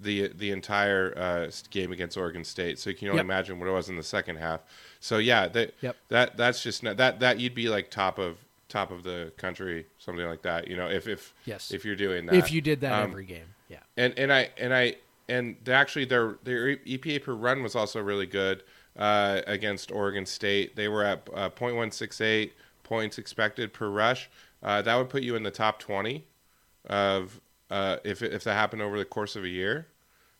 the 0.00 0.28
the 0.28 0.50
entire 0.50 1.12
uh, 1.16 1.50
game 1.70 1.92
against 1.92 2.16
Oregon 2.16 2.44
State. 2.44 2.78
So 2.78 2.90
you 2.90 2.96
can 2.96 3.08
only 3.08 3.18
Yep. 3.18 3.24
imagine 3.24 3.58
what 3.60 3.68
it 3.68 3.72
was 3.72 3.88
in 3.88 3.96
the 3.96 4.02
second 4.02 4.36
half. 4.36 4.60
So 5.00 5.18
yeah, 5.18 5.48
that 5.48 5.74
Yep. 5.80 5.96
that 6.08 6.36
that's 6.36 6.62
just 6.62 6.82
not, 6.82 6.96
that 6.96 7.20
that 7.20 7.38
you'd 7.40 7.54
be 7.54 7.68
like 7.68 7.90
top 7.90 8.18
of 8.18 8.38
top 8.68 8.90
of 8.90 9.02
the 9.02 9.32
country, 9.36 9.84
something 9.98 10.24
like 10.26 10.42
that. 10.42 10.68
You 10.68 10.76
know, 10.76 10.88
if 10.88 11.06
if 11.08 11.34
Yes. 11.44 11.70
if 11.72 11.84
you're 11.84 11.96
doing 11.96 12.26
that, 12.26 12.34
If 12.36 12.50
you 12.52 12.60
did 12.60 12.80
that 12.80 12.92
Um, 12.92 13.10
every 13.10 13.24
game, 13.26 13.46
yeah. 13.68 13.80
and 13.96 14.16
and 14.18 14.32
I 14.32 14.50
and 14.56 14.72
I 14.74 14.96
and 15.28 15.56
actually 15.68 16.04
their 16.06 16.36
their 16.42 16.76
EPA 16.78 17.22
per 17.22 17.32
run 17.34 17.62
was 17.62 17.74
also 17.74 18.00
really 18.00 18.26
good 18.26 18.62
uh, 18.98 19.40
against 19.46 19.90
Oregon 19.92 20.26
State. 20.26 20.74
They 20.76 20.88
were 20.88 21.04
at 21.04 21.28
uh, 21.34 21.50
.168 21.50 22.50
points 22.82 23.18
expected 23.18 23.72
per 23.72 23.88
rush. 23.88 24.28
Uh, 24.62 24.80
that 24.82 24.94
would 24.96 25.08
put 25.08 25.22
you 25.22 25.34
in 25.36 25.42
the 25.42 25.50
top 25.50 25.78
20 25.78 26.24
of 26.86 27.40
uh, 27.72 27.96
if 28.04 28.22
if 28.22 28.44
that 28.44 28.54
happened 28.54 28.82
over 28.82 28.98
the 28.98 29.04
course 29.04 29.34
of 29.34 29.44
a 29.44 29.48
year. 29.48 29.86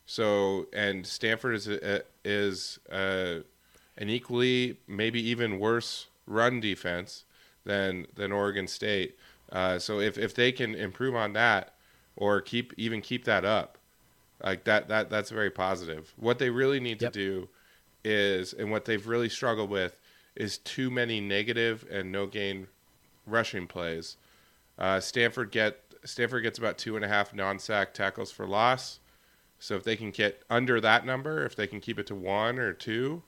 So 0.05 0.67
and 0.73 1.05
Stanford 1.07 1.55
is 1.55 1.67
a, 1.67 2.03
is 2.23 2.77
uh, 2.91 3.39
an 3.97 4.09
equally 4.09 4.77
maybe 4.87 5.21
even 5.29 5.59
worse 5.59 6.07
run 6.27 6.59
defense 6.59 7.23
than 7.65 8.05
than 8.15 8.31
Oregon 8.31 8.67
State. 8.67 9.17
Uh, 9.51 9.79
so 9.79 9.99
if 9.99 10.17
if 10.17 10.35
they 10.35 10.51
can 10.51 10.75
improve 10.75 11.15
on 11.15 11.33
that 11.33 11.73
or 12.15 12.39
keep 12.41 12.73
even 12.77 13.01
keep 13.01 13.25
that 13.25 13.45
up, 13.45 13.77
like 14.43 14.63
that 14.65 14.87
that 14.89 15.09
that's 15.09 15.31
very 15.31 15.49
positive. 15.51 16.13
What 16.17 16.37
they 16.37 16.49
really 16.51 16.79
need 16.79 17.01
Yep. 17.01 17.13
to 17.13 17.19
do 17.19 17.49
is, 18.03 18.53
and 18.53 18.69
what 18.69 18.85
they've 18.85 19.07
really 19.07 19.29
struggled 19.29 19.69
with, 19.69 19.95
is 20.35 20.59
too 20.59 20.91
many 20.91 21.19
negative 21.21 21.85
and 21.89 22.11
no 22.11 22.27
gain 22.27 22.67
rushing 23.25 23.65
plays. 23.67 24.17
Uh, 24.77 24.99
Stanford 24.99 25.51
get 25.51 25.82
Stanford 26.05 26.43
gets 26.43 26.57
about 26.57 26.77
two 26.77 26.95
and 26.95 27.05
a 27.05 27.07
half 27.07 27.33
non-sack 27.33 27.93
tackles 27.93 28.31
for 28.31 28.47
loss. 28.47 28.99
So 29.59 29.75
if 29.75 29.83
they 29.83 29.95
can 29.95 30.11
get 30.11 30.43
under 30.49 30.81
that 30.81 31.05
number, 31.05 31.45
if 31.45 31.55
they 31.55 31.67
can 31.67 31.79
keep 31.79 31.97
it 31.97 32.07
to 32.07 32.15
one 32.15 32.59
or 32.59 32.73
two, 32.73 33.23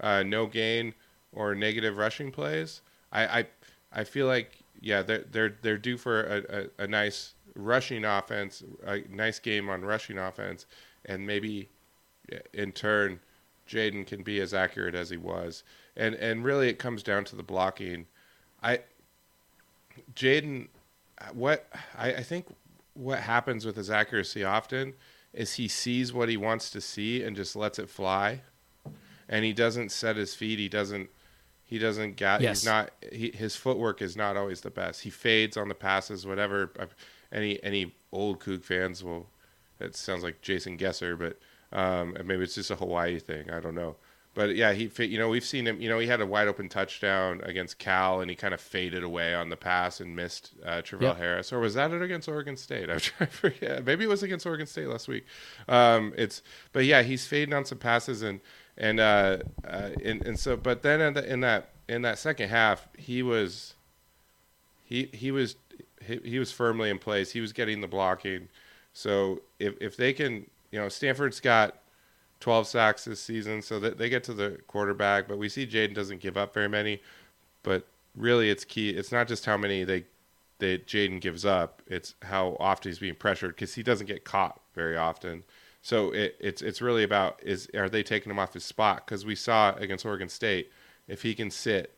uh, 0.00 0.22
no 0.22 0.46
gain 0.46 0.94
or 1.32 1.54
negative 1.54 1.96
rushing 1.96 2.30
plays, 2.30 2.80
I 3.12 3.26
I, 3.26 3.46
I 3.92 4.04
feel 4.04 4.26
like 4.26 4.58
yeah 4.80 5.02
they're 5.02 5.24
they're 5.30 5.56
they're 5.62 5.78
due 5.78 5.96
for 5.96 6.22
a, 6.22 6.62
a, 6.80 6.84
a 6.84 6.86
nice 6.86 7.34
rushing 7.56 8.04
offense, 8.04 8.62
a 8.86 9.00
nice 9.10 9.38
game 9.38 9.68
on 9.68 9.82
rushing 9.82 10.18
offense, 10.18 10.66
and 11.06 11.26
maybe 11.26 11.68
in 12.52 12.72
turn 12.72 13.20
Jayden 13.68 14.06
can 14.06 14.22
be 14.22 14.40
as 14.40 14.54
accurate 14.54 14.94
as 14.94 15.10
he 15.10 15.16
was. 15.16 15.64
And 15.96 16.14
and 16.14 16.44
really 16.44 16.68
it 16.68 16.78
comes 16.78 17.02
down 17.02 17.24
to 17.24 17.36
the 17.36 17.42
blocking. 17.42 18.06
I 18.62 18.80
Jayden 20.14 20.68
what 21.32 21.68
I, 21.96 22.14
I 22.14 22.22
think 22.22 22.46
what 22.94 23.20
happens 23.20 23.64
with 23.64 23.76
his 23.76 23.90
accuracy 23.90 24.44
often 24.44 24.94
is 25.32 25.54
he 25.54 25.68
sees 25.68 26.12
what 26.12 26.28
he 26.28 26.36
wants 26.36 26.70
to 26.70 26.80
see 26.80 27.22
and 27.22 27.34
just 27.34 27.56
lets 27.56 27.78
it 27.78 27.90
fly. 27.90 28.42
And 29.28 29.44
he 29.44 29.52
doesn't 29.52 29.90
set 29.90 30.16
his 30.16 30.34
feet, 30.34 30.58
he 30.58 30.68
doesn't 30.68 31.08
he 31.66 31.78
doesn't 31.78 32.16
get 32.16 32.42
Yes. 32.42 32.60
he's 32.60 32.66
not 32.66 32.90
he, 33.10 33.30
his 33.30 33.56
footwork 33.56 34.02
is 34.02 34.16
not 34.16 34.36
always 34.36 34.60
the 34.60 34.70
best. 34.70 35.02
He 35.02 35.10
fades 35.10 35.56
on 35.56 35.68
the 35.68 35.74
passes 35.74 36.26
whatever 36.26 36.70
any 37.32 37.62
any 37.64 37.94
old 38.12 38.40
Coug 38.40 38.64
fans 38.64 39.02
will 39.02 39.28
it 39.80 39.96
sounds 39.96 40.22
like 40.22 40.40
Jason 40.40 40.78
Gesser, 40.78 41.18
but 41.18 41.38
um, 41.76 42.14
and 42.16 42.28
maybe 42.28 42.44
it's 42.44 42.54
just 42.54 42.70
a 42.70 42.76
Hawaii 42.76 43.18
thing. 43.18 43.50
I 43.50 43.58
don't 43.60 43.74
know. 43.74 43.96
But 44.34 44.56
yeah, 44.56 44.72
he 44.72 44.90
you 45.04 45.18
know 45.18 45.28
we've 45.28 45.44
seen 45.44 45.66
him. 45.66 45.80
You 45.80 45.88
know 45.88 45.98
he 46.00 46.08
had 46.08 46.20
a 46.20 46.26
wide 46.26 46.48
open 46.48 46.68
touchdown 46.68 47.40
against 47.44 47.78
Cal, 47.78 48.20
and 48.20 48.28
he 48.28 48.34
kind 48.34 48.52
of 48.52 48.60
faded 48.60 49.04
away 49.04 49.32
on 49.34 49.48
the 49.48 49.56
pass 49.56 50.00
and 50.00 50.14
missed 50.16 50.50
uh, 50.64 50.82
Travell 50.82 51.10
Yep. 51.10 51.16
Harris. 51.18 51.52
Or 51.52 51.60
was 51.60 51.74
that 51.74 51.92
it 51.92 52.02
against 52.02 52.28
Oregon 52.28 52.56
State? 52.56 52.90
I'm 52.90 52.98
trying 52.98 53.30
to 53.30 53.36
forget. 53.36 53.84
Maybe 53.84 54.04
it 54.04 54.08
was 54.08 54.22
against 54.24 54.44
Oregon 54.44 54.66
State 54.66 54.88
last 54.88 55.06
week. 55.06 55.24
Um, 55.68 56.12
it's 56.16 56.42
but 56.72 56.84
yeah, 56.84 57.02
he's 57.02 57.26
fading 57.26 57.54
on 57.54 57.64
some 57.64 57.78
passes 57.78 58.22
and 58.22 58.40
and 58.76 58.98
uh, 58.98 59.38
uh, 59.66 59.90
and, 60.04 60.26
and 60.26 60.38
so 60.38 60.56
but 60.56 60.82
then 60.82 61.00
in, 61.00 61.14
the, 61.14 61.32
in 61.32 61.40
that 61.40 61.70
in 61.88 62.02
that 62.02 62.18
second 62.18 62.48
half 62.48 62.88
he 62.98 63.22
was 63.22 63.74
he 64.84 65.10
he 65.12 65.30
was 65.30 65.56
he, 66.04 66.18
he 66.24 66.38
was 66.40 66.50
firmly 66.50 66.90
in 66.90 66.98
place. 66.98 67.30
He 67.30 67.40
was 67.40 67.52
getting 67.52 67.80
the 67.80 67.88
blocking. 67.88 68.48
So 68.92 69.42
if 69.58 69.74
if 69.80 69.96
they 69.96 70.12
can, 70.12 70.46
you 70.72 70.80
know, 70.80 70.88
Stanford's 70.88 71.40
got 71.40 71.76
12 72.44 72.66
sacks 72.66 73.06
this 73.06 73.20
season, 73.20 73.62
so 73.62 73.80
that 73.80 73.96
they 73.96 74.10
get 74.10 74.22
to 74.24 74.34
the 74.34 74.58
quarterback. 74.66 75.26
But 75.26 75.38
we 75.38 75.48
see 75.48 75.66
Jayden 75.66 75.94
doesn't 75.94 76.20
give 76.20 76.36
up 76.36 76.52
very 76.52 76.68
many. 76.68 77.00
But 77.62 77.86
really, 78.14 78.50
it's 78.50 78.66
key. 78.66 78.90
It's 78.90 79.10
not 79.10 79.28
just 79.28 79.46
how 79.46 79.56
many 79.56 79.82
they 79.82 80.04
that 80.58 80.86
Jayden 80.86 81.22
gives 81.22 81.46
up. 81.46 81.80
It's 81.86 82.14
how 82.20 82.58
often 82.60 82.90
he's 82.90 82.98
being 82.98 83.14
pressured 83.14 83.52
because 83.54 83.74
he 83.74 83.82
doesn't 83.82 84.08
get 84.08 84.24
caught 84.24 84.60
very 84.74 84.94
often. 84.94 85.44
So 85.80 86.10
it, 86.10 86.36
it's 86.38 86.60
it's 86.60 86.82
really 86.82 87.02
about 87.02 87.40
is 87.42 87.66
are 87.74 87.88
they 87.88 88.02
taking 88.02 88.30
him 88.30 88.38
off 88.38 88.52
his 88.52 88.64
spot? 88.64 89.06
Because 89.06 89.24
we 89.24 89.34
saw 89.34 89.74
against 89.76 90.04
Oregon 90.04 90.28
State, 90.28 90.70
if 91.08 91.22
he 91.22 91.34
can 91.34 91.50
sit, 91.50 91.94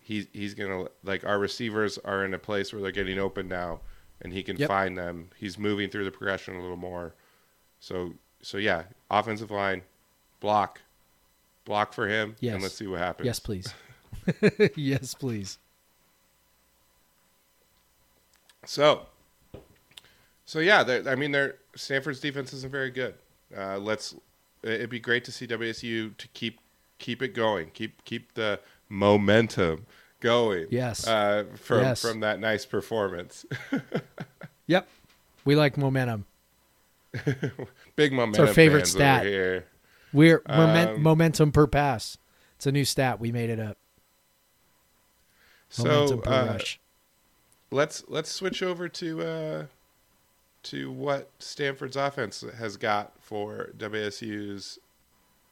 he's 0.00 0.26
he's 0.32 0.54
gonna 0.54 0.86
like 1.04 1.24
our 1.24 1.38
receivers 1.38 1.96
are 1.98 2.24
in 2.24 2.34
a 2.34 2.40
place 2.40 2.72
where 2.72 2.82
they're 2.82 2.90
getting 2.90 3.20
open 3.20 3.46
now, 3.46 3.82
and 4.20 4.32
he 4.32 4.42
can 4.42 4.56
Yep. 4.56 4.66
find 4.66 4.98
them. 4.98 5.30
He's 5.36 5.56
moving 5.58 5.90
through 5.90 6.06
the 6.06 6.10
progression 6.10 6.56
a 6.56 6.60
little 6.60 6.76
more. 6.76 7.14
So 7.78 8.14
so 8.42 8.58
yeah, 8.58 8.82
offensive 9.10 9.50
line, 9.50 9.82
block, 10.40 10.80
block 11.64 11.92
for 11.92 12.08
him, 12.08 12.36
Yes. 12.40 12.54
and 12.54 12.62
let's 12.62 12.74
see 12.74 12.86
what 12.86 13.00
happens. 13.00 13.26
Yes, 13.26 13.38
please. 13.40 13.74
yes, 14.76 15.14
please. 15.14 15.58
So, 18.66 19.06
So 20.44 20.58
yeah, 20.60 21.00
I 21.06 21.14
mean, 21.14 21.32
they're 21.32 21.56
Stanford's 21.76 22.20
defense 22.20 22.52
isn't 22.52 22.70
very 22.72 22.90
good. 22.90 23.14
Uh, 23.56 23.78
let's. 23.78 24.14
It'd 24.62 24.90
be 24.90 25.00
great 25.00 25.24
to 25.24 25.32
see 25.32 25.46
WSU 25.46 26.16
to 26.16 26.28
keep 26.28 26.60
keep 26.98 27.22
it 27.22 27.34
going, 27.34 27.70
keep 27.72 28.04
keep 28.04 28.34
the 28.34 28.60
momentum 28.88 29.86
going. 30.20 30.66
Yes. 30.70 31.06
Uh, 31.06 31.44
from 31.54 31.80
Yes. 31.80 32.02
from 32.02 32.20
that 32.20 32.40
nice 32.40 32.64
performance. 32.66 33.46
Yep. 34.66 34.86
We 35.44 35.56
like 35.56 35.76
momentum. 35.76 36.26
Big 38.00 38.12
momentum. 38.14 38.54
favorite 38.54 38.80
fans 38.80 38.90
stat. 38.92 39.20
over 39.20 39.28
here. 39.28 39.66
We're 40.14 40.42
Um, 40.46 41.02
momentum 41.02 41.52
per 41.52 41.66
pass. 41.66 42.16
It's 42.56 42.66
a 42.66 42.72
new 42.72 42.86
stat. 42.86 43.20
We 43.20 43.30
made 43.30 43.50
it 43.50 43.60
up. 43.60 43.76
So 45.68 45.84
Momentum 45.84 46.20
per 46.22 46.32
uh, 46.32 46.58
let's 47.70 48.04
let's 48.08 48.30
switch 48.32 48.62
over 48.62 48.88
to 48.88 49.22
uh, 49.22 49.64
to 50.62 50.90
what 50.90 51.30
Stanford's 51.40 51.96
offense 51.96 52.42
has 52.58 52.78
got 52.78 53.12
for 53.20 53.70
WSU's 53.76 54.78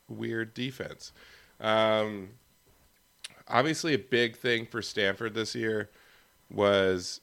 weird 0.09 0.55
defense. 0.55 1.12
Um, 1.61 2.31
obviously, 3.47 3.93
a 3.93 3.99
big 3.99 4.37
thing 4.37 4.64
for 4.64 4.81
Stanford 4.81 5.35
this 5.35 5.55
year 5.55 5.90
was 6.50 7.21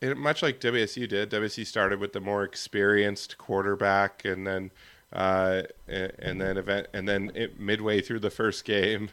it, 0.00 0.16
much 0.16 0.42
like 0.42 0.60
WSU 0.60 1.08
did. 1.08 1.30
WSU 1.30 1.66
started 1.66 2.00
with 2.00 2.12
the 2.12 2.20
more 2.20 2.44
experienced 2.44 3.38
quarterback, 3.38 4.24
and 4.24 4.46
then 4.46 4.70
uh, 5.12 5.62
and, 5.88 6.40
then 6.40 6.56
event 6.56 6.88
and 6.92 7.08
then 7.08 7.30
it, 7.34 7.58
midway 7.58 8.00
through 8.00 8.20
the 8.20 8.30
first 8.30 8.64
game, 8.64 9.10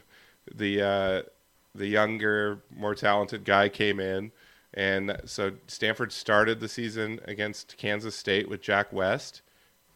the 0.52 0.82
uh, 0.82 1.22
the 1.74 1.86
younger, 1.86 2.60
more 2.74 2.94
talented 2.94 3.44
guy 3.44 3.68
came 3.68 4.00
in. 4.00 4.32
And 4.72 5.20
so 5.24 5.52
Stanford 5.68 6.12
started 6.12 6.58
the 6.58 6.68
season 6.68 7.20
against 7.26 7.76
Kansas 7.76 8.16
State 8.16 8.48
with 8.48 8.60
Jack 8.60 8.92
West. 8.92 9.42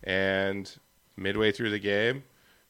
And 0.04 0.72
midway 1.16 1.50
through 1.50 1.70
the 1.70 1.80
game, 1.80 2.22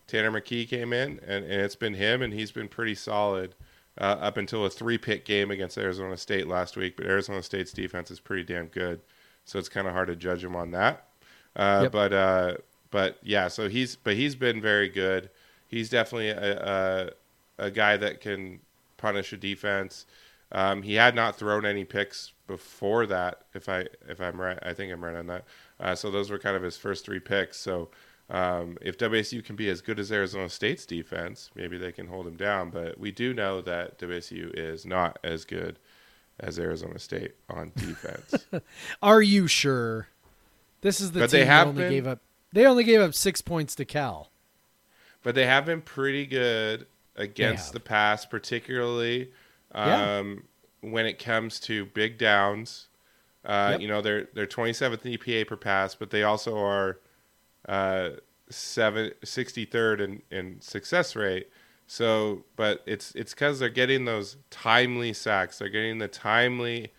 Tanner 0.06 0.30
McKee 0.30 0.66
came 0.66 0.94
in, 0.94 1.20
and, 1.26 1.44
and 1.44 1.60
it's 1.60 1.76
been 1.76 1.94
him, 1.94 2.22
and 2.22 2.32
he's 2.32 2.50
been 2.50 2.68
pretty 2.68 2.94
solid 2.94 3.54
uh, 4.00 4.16
up 4.20 4.36
until 4.36 4.64
a 4.64 4.70
three 4.70 4.98
pick 4.98 5.24
game 5.24 5.50
against 5.50 5.76
Arizona 5.78 6.16
State 6.16 6.46
last 6.46 6.76
week. 6.76 6.96
But 6.96 7.06
Arizona 7.06 7.42
State's 7.42 7.72
defense 7.72 8.10
is 8.10 8.20
pretty 8.20 8.44
damn 8.44 8.66
good. 8.66 9.00
So 9.44 9.58
it's 9.58 9.68
kind 9.68 9.86
of 9.86 9.92
hard 9.92 10.08
to 10.08 10.16
judge 10.16 10.44
him 10.44 10.54
on 10.56 10.70
that. 10.72 11.08
Uh, 11.56 11.80
Yep. 11.84 11.92
But 11.92 12.12
uh, 12.12 12.54
but 12.90 13.18
yeah, 13.22 13.48
so 13.48 13.68
he's 13.68 13.96
but 13.96 14.14
he's 14.14 14.34
been 14.34 14.60
very 14.60 14.88
good. 14.88 15.30
He's 15.66 15.90
definitely 15.90 16.30
a, 16.30 17.10
a, 17.58 17.66
a 17.66 17.70
guy 17.70 17.96
that 17.96 18.20
can 18.20 18.60
punish 18.96 19.32
a 19.32 19.36
defense. 19.36 20.06
Um, 20.50 20.82
he 20.82 20.94
had 20.94 21.14
not 21.14 21.36
thrown 21.36 21.66
any 21.66 21.84
picks 21.84 22.32
before 22.46 23.04
that, 23.06 23.42
if 23.54 23.68
I 23.68 23.86
if 24.08 24.20
I'm 24.20 24.40
right. 24.40 24.58
I 24.62 24.72
think 24.72 24.92
I'm 24.92 25.04
right 25.04 25.16
on 25.16 25.26
that. 25.26 25.44
Uh, 25.80 25.94
so 25.94 26.10
those 26.10 26.30
were 26.30 26.38
kind 26.38 26.56
of 26.56 26.62
his 26.62 26.76
first 26.76 27.04
three 27.04 27.20
picks. 27.20 27.58
So 27.58 27.90
um, 28.30 28.76
if 28.82 28.98
WSU 28.98 29.44
can 29.44 29.56
be 29.56 29.68
as 29.70 29.80
good 29.80 29.98
as 29.98 30.12
Arizona 30.12 30.48
State's 30.48 30.84
defense, 30.86 31.50
maybe 31.54 31.78
they 31.78 31.92
can 31.92 32.06
hold 32.08 32.26
him 32.26 32.36
down. 32.36 32.70
But 32.70 32.98
we 32.98 33.10
do 33.10 33.32
know 33.32 33.60
that 33.62 33.98
WSU 33.98 34.50
is 34.54 34.84
not 34.84 35.18
as 35.24 35.44
good 35.44 35.78
as 36.40 36.58
Arizona 36.58 36.98
State 36.98 37.32
on 37.48 37.72
defense. 37.76 38.46
Are 39.02 39.22
you 39.22 39.46
sure? 39.46 40.08
This 40.82 41.00
is 41.00 41.12
the 41.12 41.20
But 41.20 41.30
team 41.30 41.40
they 41.40 41.44
that 41.46 41.66
only 41.66 41.82
been- 41.82 41.90
gave 41.92 42.06
up. 42.06 42.20
They 42.52 42.64
only 42.66 42.84
gave 42.84 43.00
up 43.00 43.12
six 43.14 43.40
points 43.42 43.74
to 43.74 43.84
Cal. 43.84 44.30
but 45.22 45.34
they 45.34 45.44
have 45.44 45.66
been 45.66 45.82
pretty 45.82 46.24
good 46.24 46.86
against 47.16 47.72
the 47.74 47.80
pass, 47.80 48.24
particularly 48.24 49.30
Yeah. 49.74 50.18
um, 50.18 50.44
when 50.80 51.04
it 51.04 51.18
comes 51.18 51.60
to 51.60 51.84
big 51.86 52.16
downs. 52.18 52.86
Uh, 53.44 53.70
Yep. 53.72 53.80
You 53.80 53.88
know, 53.88 54.00
they're 54.02 54.28
they're 54.34 54.46
27th 54.46 55.04
in 55.04 55.12
EPA 55.12 55.46
per 55.46 55.56
pass, 55.56 55.94
but 55.94 56.10
they 56.10 56.22
also 56.22 56.56
are 56.58 56.98
uh, 57.68 58.10
seven, 58.50 59.12
63rd 59.24 60.00
in, 60.00 60.22
in 60.30 60.60
success 60.60 61.14
rate. 61.14 61.48
So, 61.86 62.44
but 62.56 62.82
it's 62.86 63.14
it's 63.14 63.32
because 63.32 63.58
they're 63.58 63.70
getting 63.70 64.04
those 64.04 64.36
timely 64.50 65.14
sacks. 65.14 65.58
They're 65.58 65.70
getting 65.70 65.98
the 65.98 66.08
timely 66.08 66.92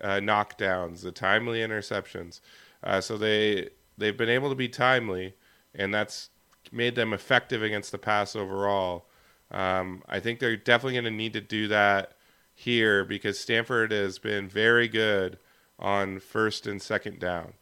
uh, 0.00 0.20
knockdowns, 0.20 1.02
the 1.02 1.12
timely 1.12 1.60
interceptions. 1.60 2.40
Uh, 2.82 3.00
so 3.00 3.16
they 3.16 3.70
they've 3.96 4.16
been 4.16 4.28
able 4.28 4.48
to 4.48 4.56
be 4.56 4.68
timely, 4.68 5.34
and 5.74 5.94
that's 5.94 6.30
made 6.72 6.96
them 6.96 7.12
effective 7.12 7.62
against 7.62 7.92
the 7.92 7.98
pass 7.98 8.34
overall. 8.34 9.06
Um, 9.50 10.02
I 10.08 10.18
think 10.18 10.40
they're 10.40 10.56
definitely 10.56 10.94
going 10.94 11.04
to 11.04 11.10
need 11.10 11.32
to 11.34 11.40
do 11.40 11.68
that 11.68 12.16
here 12.54 13.04
because 13.04 13.38
Stanford 13.38 13.92
has 13.92 14.18
been 14.18 14.48
very 14.48 14.88
good 14.88 15.38
on 15.78 16.18
first 16.18 16.66
and 16.66 16.82
second 16.82 17.20
down. 17.20 17.54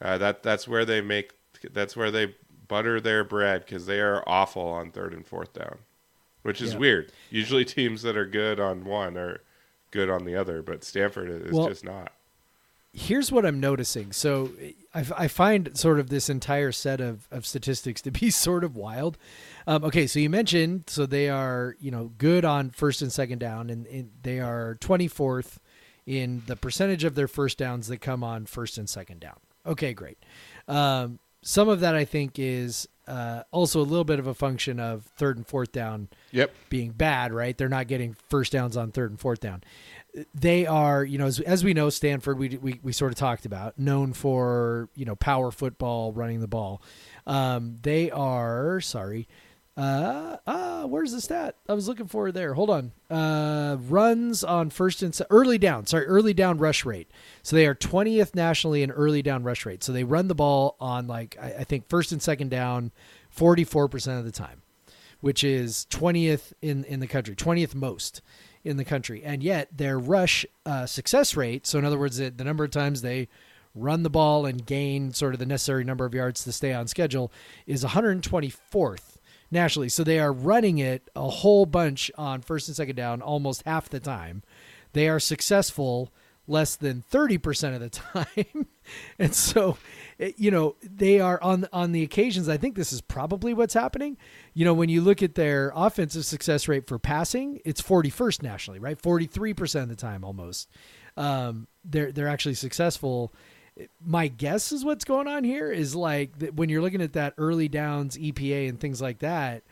Uh, 0.00 0.16
that 0.18 0.42
that's 0.42 0.66
where 0.66 0.84
they 0.84 1.00
make 1.00 1.32
that's 1.72 1.96
where 1.96 2.10
they 2.10 2.34
butter 2.68 3.00
their 3.00 3.22
bread 3.24 3.64
because 3.64 3.86
they 3.86 4.00
are 4.00 4.22
awful 4.26 4.62
on 4.66 4.90
third 4.90 5.12
and 5.12 5.24
fourth 5.26 5.52
down, 5.52 5.78
which 6.42 6.60
is 6.60 6.72
Yeah. 6.72 6.78
weird. 6.78 7.12
Usually 7.30 7.64
teams 7.64 8.02
that 8.02 8.16
are 8.16 8.26
good 8.26 8.58
on 8.60 8.84
one 8.84 9.16
are 9.16 9.40
good 9.92 10.10
on 10.10 10.24
the 10.24 10.34
other, 10.34 10.62
but 10.62 10.82
Stanford 10.84 11.28
is 11.30 11.52
Well, 11.52 11.68
just 11.68 11.84
not. 11.84 12.12
here's 12.92 13.30
what 13.30 13.44
I'm 13.46 13.60
noticing. 13.60 14.10
So 14.12 14.50
I, 14.94 15.04
I 15.16 15.28
find 15.28 15.76
sort 15.78 16.00
of 16.00 16.08
this 16.10 16.28
entire 16.28 16.72
set 16.72 17.00
of, 17.00 17.28
of 17.30 17.46
statistics 17.46 18.00
to 18.02 18.10
be 18.10 18.30
sort 18.30 18.64
of 18.64 18.74
wild. 18.74 19.16
Um, 19.66 19.84
okay, 19.84 20.06
so 20.06 20.18
you 20.18 20.28
mentioned 20.30 20.84
so 20.88 21.06
they 21.06 21.28
are 21.28 21.76
you 21.78 21.90
know 21.90 22.10
good 22.18 22.44
on 22.44 22.70
first 22.70 23.00
and 23.02 23.12
second 23.12 23.38
down, 23.38 23.70
and, 23.70 23.86
and 23.86 24.10
they 24.22 24.40
are 24.40 24.76
24th 24.80 25.58
in 26.06 26.42
the 26.46 26.56
percentage 26.56 27.04
of 27.04 27.14
their 27.14 27.28
first 27.28 27.58
downs 27.58 27.88
that 27.88 27.98
come 27.98 28.24
on 28.24 28.46
first 28.46 28.76
and 28.78 28.88
second 28.88 29.20
down. 29.20 29.38
Okay, 29.66 29.92
great. 29.92 30.18
Um, 30.68 31.18
some 31.42 31.68
of 31.68 31.80
that 31.80 31.94
I 31.94 32.04
think 32.04 32.38
is 32.38 32.88
uh, 33.06 33.42
also 33.52 33.80
a 33.80 33.84
little 33.84 34.04
bit 34.04 34.18
of 34.18 34.26
a 34.26 34.34
function 34.34 34.80
of 34.80 35.04
third 35.16 35.36
and 35.36 35.46
fourth 35.46 35.70
down 35.72 36.08
Yep. 36.32 36.52
being 36.70 36.90
bad, 36.90 37.32
right? 37.32 37.56
They're 37.56 37.68
not 37.68 37.86
getting 37.86 38.16
first 38.28 38.52
downs 38.52 38.76
on 38.76 38.90
third 38.90 39.10
and 39.10 39.20
fourth 39.20 39.40
down. 39.40 39.62
They 40.34 40.66
are, 40.66 41.04
you 41.04 41.18
know, 41.18 41.26
as, 41.26 41.40
as 41.40 41.62
we 41.62 41.72
know, 41.74 41.90
Stanford, 41.90 42.38
we, 42.38 42.56
we, 42.56 42.80
we 42.82 42.92
sort 42.92 43.12
of 43.12 43.18
talked 43.18 43.44
about, 43.46 43.78
known 43.78 44.12
for, 44.12 44.88
you 44.96 45.04
know, 45.04 45.14
power 45.14 45.50
football, 45.50 46.12
running 46.12 46.40
the 46.40 46.48
ball. 46.48 46.82
Um, 47.26 47.76
they 47.82 48.10
are, 48.10 48.80
sorry, 48.80 49.28
uh, 49.76 50.36
uh, 50.46 50.84
where's 50.84 51.12
the 51.12 51.20
stat? 51.20 51.56
I 51.68 51.74
was 51.74 51.88
looking 51.88 52.06
for 52.06 52.32
there. 52.32 52.54
Hold 52.54 52.70
on. 52.70 52.92
Uh, 53.10 53.76
runs 53.88 54.42
on 54.42 54.70
first 54.70 55.02
and 55.02 55.14
se- 55.14 55.26
early 55.30 55.58
down. 55.58 55.86
Sorry, 55.86 56.06
early 56.06 56.32
down 56.32 56.58
rush 56.58 56.84
rate. 56.84 57.10
So 57.42 57.56
they 57.56 57.66
are 57.66 57.74
20th 57.74 58.34
nationally 58.34 58.82
in 58.82 58.90
early 58.90 59.22
down 59.22 59.42
rush 59.42 59.66
rate. 59.66 59.84
So 59.84 59.92
they 59.92 60.04
run 60.04 60.28
the 60.28 60.34
ball 60.34 60.76
on 60.80 61.06
like 61.06 61.36
I, 61.40 61.54
I 61.60 61.64
think 61.64 61.88
first 61.88 62.12
and 62.12 62.22
second 62.22 62.50
down, 62.50 62.90
44% 63.36 64.18
of 64.18 64.24
the 64.24 64.32
time 64.32 64.62
which 65.20 65.42
is 65.42 65.86
20th 65.90 66.52
in, 66.62 66.84
in 66.84 67.00
the 67.00 67.06
country, 67.06 67.34
20th 67.34 67.74
most 67.74 68.20
in 68.64 68.76
the 68.76 68.84
country. 68.84 69.22
And 69.24 69.42
yet 69.42 69.76
their 69.76 69.98
rush 69.98 70.46
uh, 70.64 70.86
success 70.86 71.36
rate, 71.36 71.66
so 71.66 71.78
in 71.78 71.84
other 71.84 71.98
words, 71.98 72.18
the 72.18 72.30
number 72.44 72.64
of 72.64 72.70
times 72.70 73.02
they 73.02 73.28
run 73.74 74.02
the 74.02 74.10
ball 74.10 74.46
and 74.46 74.64
gain 74.64 75.12
sort 75.12 75.34
of 75.34 75.40
the 75.40 75.46
necessary 75.46 75.84
number 75.84 76.04
of 76.04 76.14
yards 76.14 76.44
to 76.44 76.52
stay 76.52 76.72
on 76.72 76.86
schedule, 76.86 77.32
is 77.66 77.84
124th 77.84 79.15
nationally. 79.50 79.88
So 79.88 80.04
they 80.04 80.18
are 80.18 80.32
running 80.32 80.78
it 80.78 81.08
a 81.14 81.28
whole 81.28 81.66
bunch 81.66 82.10
on 82.16 82.40
first 82.40 82.68
and 82.68 82.76
second 82.76 82.96
down 82.96 83.22
almost 83.22 83.62
half 83.66 83.88
the 83.88 84.00
time. 84.00 84.42
They 84.92 85.08
are 85.08 85.20
successful 85.20 86.12
less 86.48 86.76
than 86.76 87.04
30% 87.10 87.74
of 87.74 87.80
the 87.80 87.90
time. 87.90 88.66
and 89.18 89.34
so, 89.34 89.76
you 90.36 90.50
know, 90.50 90.76
they 90.82 91.20
are 91.20 91.42
on 91.42 91.66
on 91.72 91.92
the 91.92 92.02
occasions 92.02 92.48
I 92.48 92.56
think 92.56 92.76
this 92.76 92.92
is 92.92 93.00
probably 93.00 93.52
what's 93.52 93.74
happening. 93.74 94.16
You 94.54 94.64
know, 94.64 94.74
when 94.74 94.88
you 94.88 95.00
look 95.00 95.22
at 95.22 95.34
their 95.34 95.72
offensive 95.74 96.24
success 96.24 96.68
rate 96.68 96.86
for 96.86 96.98
passing, 96.98 97.60
it's 97.64 97.82
41st 97.82 98.42
nationally, 98.42 98.78
right? 98.78 99.00
43% 99.00 99.82
of 99.82 99.88
the 99.88 99.96
time 99.96 100.24
almost. 100.24 100.68
Um, 101.16 101.66
they're 101.84 102.12
they're 102.12 102.28
actually 102.28 102.54
successful. 102.54 103.32
My 104.04 104.28
guess 104.28 104.72
is 104.72 104.84
what's 104.84 105.04
going 105.04 105.26
on 105.28 105.44
here 105.44 105.70
is 105.70 105.94
like 105.94 106.38
that 106.38 106.54
when 106.54 106.68
you're 106.68 106.80
looking 106.82 107.02
at 107.02 107.12
that 107.14 107.34
early 107.36 107.68
downs 107.68 108.16
EPA 108.16 108.68
and 108.68 108.80
things 108.80 109.02
like 109.02 109.18
that, 109.18 109.64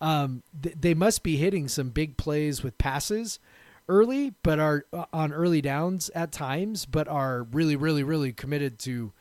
um, 0.00 0.42
th- 0.62 0.76
they 0.78 0.94
must 0.94 1.22
be 1.24 1.36
hitting 1.36 1.66
some 1.68 1.90
big 1.90 2.16
plays 2.16 2.62
with 2.62 2.78
passes 2.78 3.40
early, 3.88 4.34
but 4.44 4.60
are 4.60 4.84
uh, 4.92 5.06
on 5.12 5.32
early 5.32 5.60
downs 5.60 6.08
at 6.14 6.30
times, 6.30 6.86
but 6.86 7.08
are 7.08 7.42
really, 7.50 7.74
really, 7.74 8.02
really 8.04 8.32
committed 8.32 8.78
to 8.80 9.12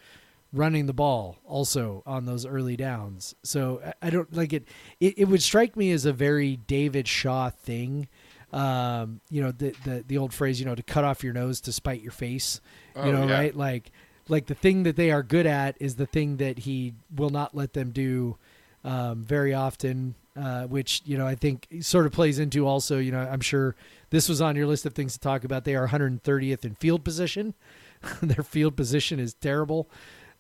running 0.54 0.86
the 0.86 0.94
ball 0.94 1.38
also 1.46 2.04
on 2.06 2.26
those 2.26 2.46
early 2.46 2.78
downs. 2.78 3.34
So 3.44 3.82
I- 3.84 4.08
I 4.08 4.10
don't 4.12 4.32
like 4.36 4.54
it. 4.54 4.68
It, 5.00 5.18
it 5.18 5.26
would 5.26 5.42
strike 5.42 5.76
me 5.76 5.92
as 5.92 6.06
a 6.06 6.14
very 6.14 6.58
David 6.58 7.08
Shaw 7.08 7.50
thing. 7.50 8.08
Um, 8.54 9.20
you 9.30 9.42
know, 9.42 9.52
the, 9.52 9.74
the, 9.84 10.06
the 10.08 10.18
old 10.18 10.34
phrase, 10.34 10.60
you 10.60 10.66
know, 10.66 10.76
to 10.76 10.84
cut 10.84 11.04
off 11.04 11.24
your 11.24 11.34
nose 11.34 11.60
to 11.62 11.74
spite 11.74 12.02
your 12.02 12.14
face, 12.14 12.62
you 12.96 13.02
Oh, 13.02 13.12
know, 13.12 13.28
yeah. 13.28 13.34
right? 13.34 13.56
Like, 13.56 13.92
like 14.30 14.48
the 14.48 14.56
thing 14.56 14.84
that 14.84 14.96
they 14.96 15.12
are 15.12 15.24
good 15.24 15.46
at 15.46 15.76
is 15.80 15.96
the 15.96 16.06
thing 16.06 16.38
that 16.38 16.60
he 16.60 16.94
will 17.16 17.30
not 17.30 17.56
let 17.56 17.74
them 17.74 17.92
do 17.92 18.38
um, 18.84 19.24
very 19.26 19.54
often, 19.54 20.16
uh, 20.36 20.64
which 20.66 21.02
you 21.06 21.18
know 21.18 21.26
I 21.28 21.36
think 21.36 21.68
sort 21.82 22.06
of 22.06 22.12
plays 22.12 22.40
into 22.40 22.66
also. 22.68 22.98
You 23.00 23.12
know, 23.12 23.20
I'm 23.20 23.42
sure 23.42 23.76
this 24.10 24.30
was 24.30 24.42
on 24.42 24.56
your 24.56 24.68
list 24.68 24.86
of 24.86 24.94
things 24.94 25.14
to 25.14 25.20
talk 25.20 25.44
about. 25.44 25.64
They 25.66 25.76
are 25.76 25.88
130th 25.88 26.64
in 26.66 26.76
field 26.76 27.04
position. 27.04 27.54
Their 28.22 28.44
field 28.44 28.76
position 28.76 29.20
is 29.20 29.34
terrible. 29.34 29.90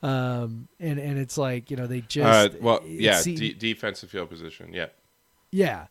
Um, 0.03 0.67
and 0.79 0.99
and 0.99 1.17
it's 1.17 1.37
like 1.37 1.71
you 1.71 1.77
know 1.77 1.87
they 1.87 1.99
Uh, 1.99 2.01
just 2.07 2.61
well, 2.61 2.81
yeah, 2.85 3.21
de- 3.23 3.53
defensive 3.53 4.11
field 4.11 4.29
position. 4.29 4.71
Yeah. 4.71 4.87
yeah. 5.51 5.87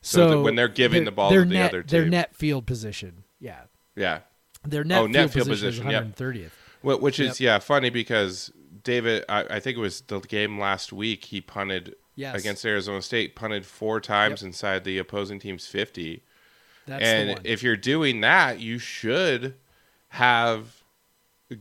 So 0.00 0.18
So, 0.18 0.28
that 0.30 0.40
when 0.40 0.54
they're 0.54 0.68
giving 0.68 1.04
the 1.04 1.10
ball 1.12 1.30
to 1.30 1.40
the 1.40 1.44
net, 1.44 1.68
other 1.68 1.82
team, 1.82 2.00
their 2.00 2.08
net 2.08 2.34
field 2.34 2.64
position, 2.66 3.24
yeah, 3.38 3.64
Yeah. 3.94 4.20
their 4.66 4.82
net, 4.82 4.98
Oh, 5.02 5.06
net 5.06 5.30
field, 5.30 5.32
field 5.32 5.48
position, 5.48 5.84
position, 5.84 6.04
is 6.06 6.06
yep. 6.08 6.16
130th. 6.82 6.98
Wh- 6.98 7.02
Which 7.02 7.20
is 7.20 7.40
Yep. 7.40 7.46
yeah 7.46 7.58
funny 7.58 7.90
because 7.90 8.52
David, 8.82 9.24
I, 9.28 9.44
I 9.56 9.60
think 9.60 9.76
it 9.76 9.80
was 9.80 10.00
the 10.02 10.20
game 10.20 10.58
last 10.58 10.92
week. 10.92 11.26
He 11.26 11.40
punted 11.40 11.94
Yes. 12.16 12.38
against 12.38 12.64
Arizona 12.66 13.00
State, 13.02 13.34
punted 13.34 13.64
four 13.64 14.00
times 14.00 14.42
Yep. 14.42 14.46
inside 14.48 14.84
the 14.84 14.98
opposing 14.98 15.38
team's 15.38 15.66
fifty. 15.66 16.22
That's 16.86 17.02
and 17.04 17.28
one. 17.30 17.40
if 17.44 17.62
you're 17.62 17.76
doing 17.76 18.20
that, 18.22 18.60
you 18.60 18.78
should 18.78 19.54
have 20.08 20.82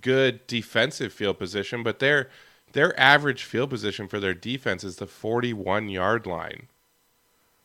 good 0.01 0.45
defensive 0.47 1.13
field 1.13 1.37
position. 1.39 1.83
But 1.83 1.99
their 1.99 2.29
their 2.73 2.97
average 2.99 3.43
field 3.43 3.69
position 3.71 4.07
for 4.07 4.19
their 4.19 4.33
defense 4.35 4.83
is 4.83 4.97
the 4.97 5.07
41 5.07 5.89
yard 5.89 6.25
line. 6.27 6.67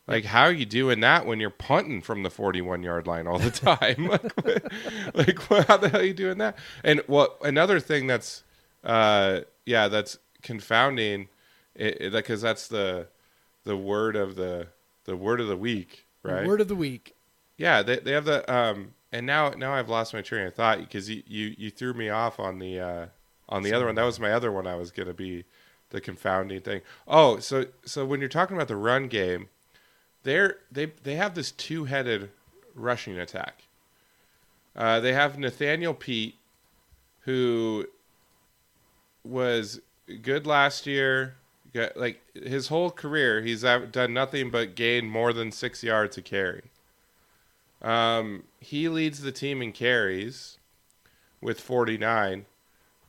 Like, 0.07 0.27
how 0.27 0.43
are 0.43 0.53
you 0.53 0.67
doing 0.67 1.01
that 1.01 1.27
when 1.27 1.41
you're 1.41 1.49
punting 1.49 2.03
from 2.03 2.23
the 2.23 2.31
41 2.31 2.83
yard 2.83 3.07
line 3.07 3.27
all 3.27 3.39
the 3.39 3.51
time? 3.51 4.09
like, 5.15 5.51
like, 5.51 5.67
how 5.67 5.77
the 5.79 5.89
hell 5.89 6.01
are 6.01 6.05
you 6.05 6.15
doing 6.15 6.39
that? 6.39 6.59
And 6.83 7.03
well, 7.09 7.39
another 7.43 7.81
thing 7.81 8.07
that's, 8.07 8.45
uh, 8.85 9.41
yeah, 9.65 9.89
that's 9.89 10.19
confounding, 10.43 11.29
because 11.75 12.43
that's 12.43 12.69
the 12.69 13.09
the 13.65 13.77
word 13.77 14.15
of 14.15 14.37
the 14.37 14.69
the 15.05 15.17
word 15.17 15.41
of 15.41 15.49
the 15.49 15.57
week, 15.57 16.07
right? 16.23 16.47
Word 16.47 16.61
of 16.61 16.69
the 16.69 16.77
week. 16.77 17.15
Yeah, 17.57 17.83
they 17.83 17.97
they 17.99 18.13
have 18.13 18.27
the 18.27 18.53
um, 18.53 18.95
and 19.13 19.27
now 19.27 19.51
now 19.51 19.73
I've 19.75 19.89
lost 19.89 20.13
my 20.13 20.23
train 20.23 20.47
of 20.47 20.55
thought 20.55 20.79
because 20.79 21.09
you, 21.09 21.23
you 21.27 21.55
you 21.57 21.71
threw 21.71 21.95
me 21.95 22.11
off 22.11 22.39
on 22.39 22.59
the 22.59 22.81
uh 22.81 23.07
on 23.49 23.63
the 23.63 23.73
other 23.73 23.87
one. 23.87 23.95
That 23.95 24.05
was 24.05 24.21
my 24.21 24.33
other 24.33 24.53
one. 24.53 24.67
I 24.67 24.77
was 24.77 24.91
gonna 24.91 25.15
be 25.15 25.45
the 25.91 26.01
confounding 26.01 26.61
thing. 26.61 26.83
Oh, 27.09 27.39
so 27.39 27.67
so 27.85 28.05
when 28.05 28.21
you're 28.21 28.29
talking 28.29 28.57
about 28.57 28.69
the 28.69 28.77
run 28.77 29.09
game, 29.09 29.49
they're 30.25 30.57
they 30.73 30.87
they 31.05 31.15
have 31.15 31.35
this 31.35 31.53
two 31.53 31.85
headed 31.85 32.31
rushing 32.75 33.19
attack. 33.19 33.63
Uh, 34.77 34.99
they 34.99 35.13
have 35.13 35.39
Nathaniel 35.39 35.95
Peat, 35.95 36.35
who 37.21 37.87
was 39.25 39.81
good 40.23 40.47
last 40.47 40.87
year. 40.87 41.37
Got, 41.73 41.97
like 41.97 42.21
his 42.35 42.69
whole 42.69 42.91
career, 42.91 43.43
he's 43.43 43.63
done 43.63 44.15
nothing 44.15 44.51
but 44.51 44.75
gain 44.75 45.09
more 45.09 45.33
than 45.33 45.51
six 45.51 45.83
yards 45.83 46.17
a 46.17 46.23
carry. 46.23 46.71
Um, 47.83 48.45
he 48.61 48.89
leads 48.89 49.21
the 49.21 49.33
team 49.33 49.61
in 49.61 49.73
carries 49.73 50.59
with 51.41 51.61
49. 51.61 52.47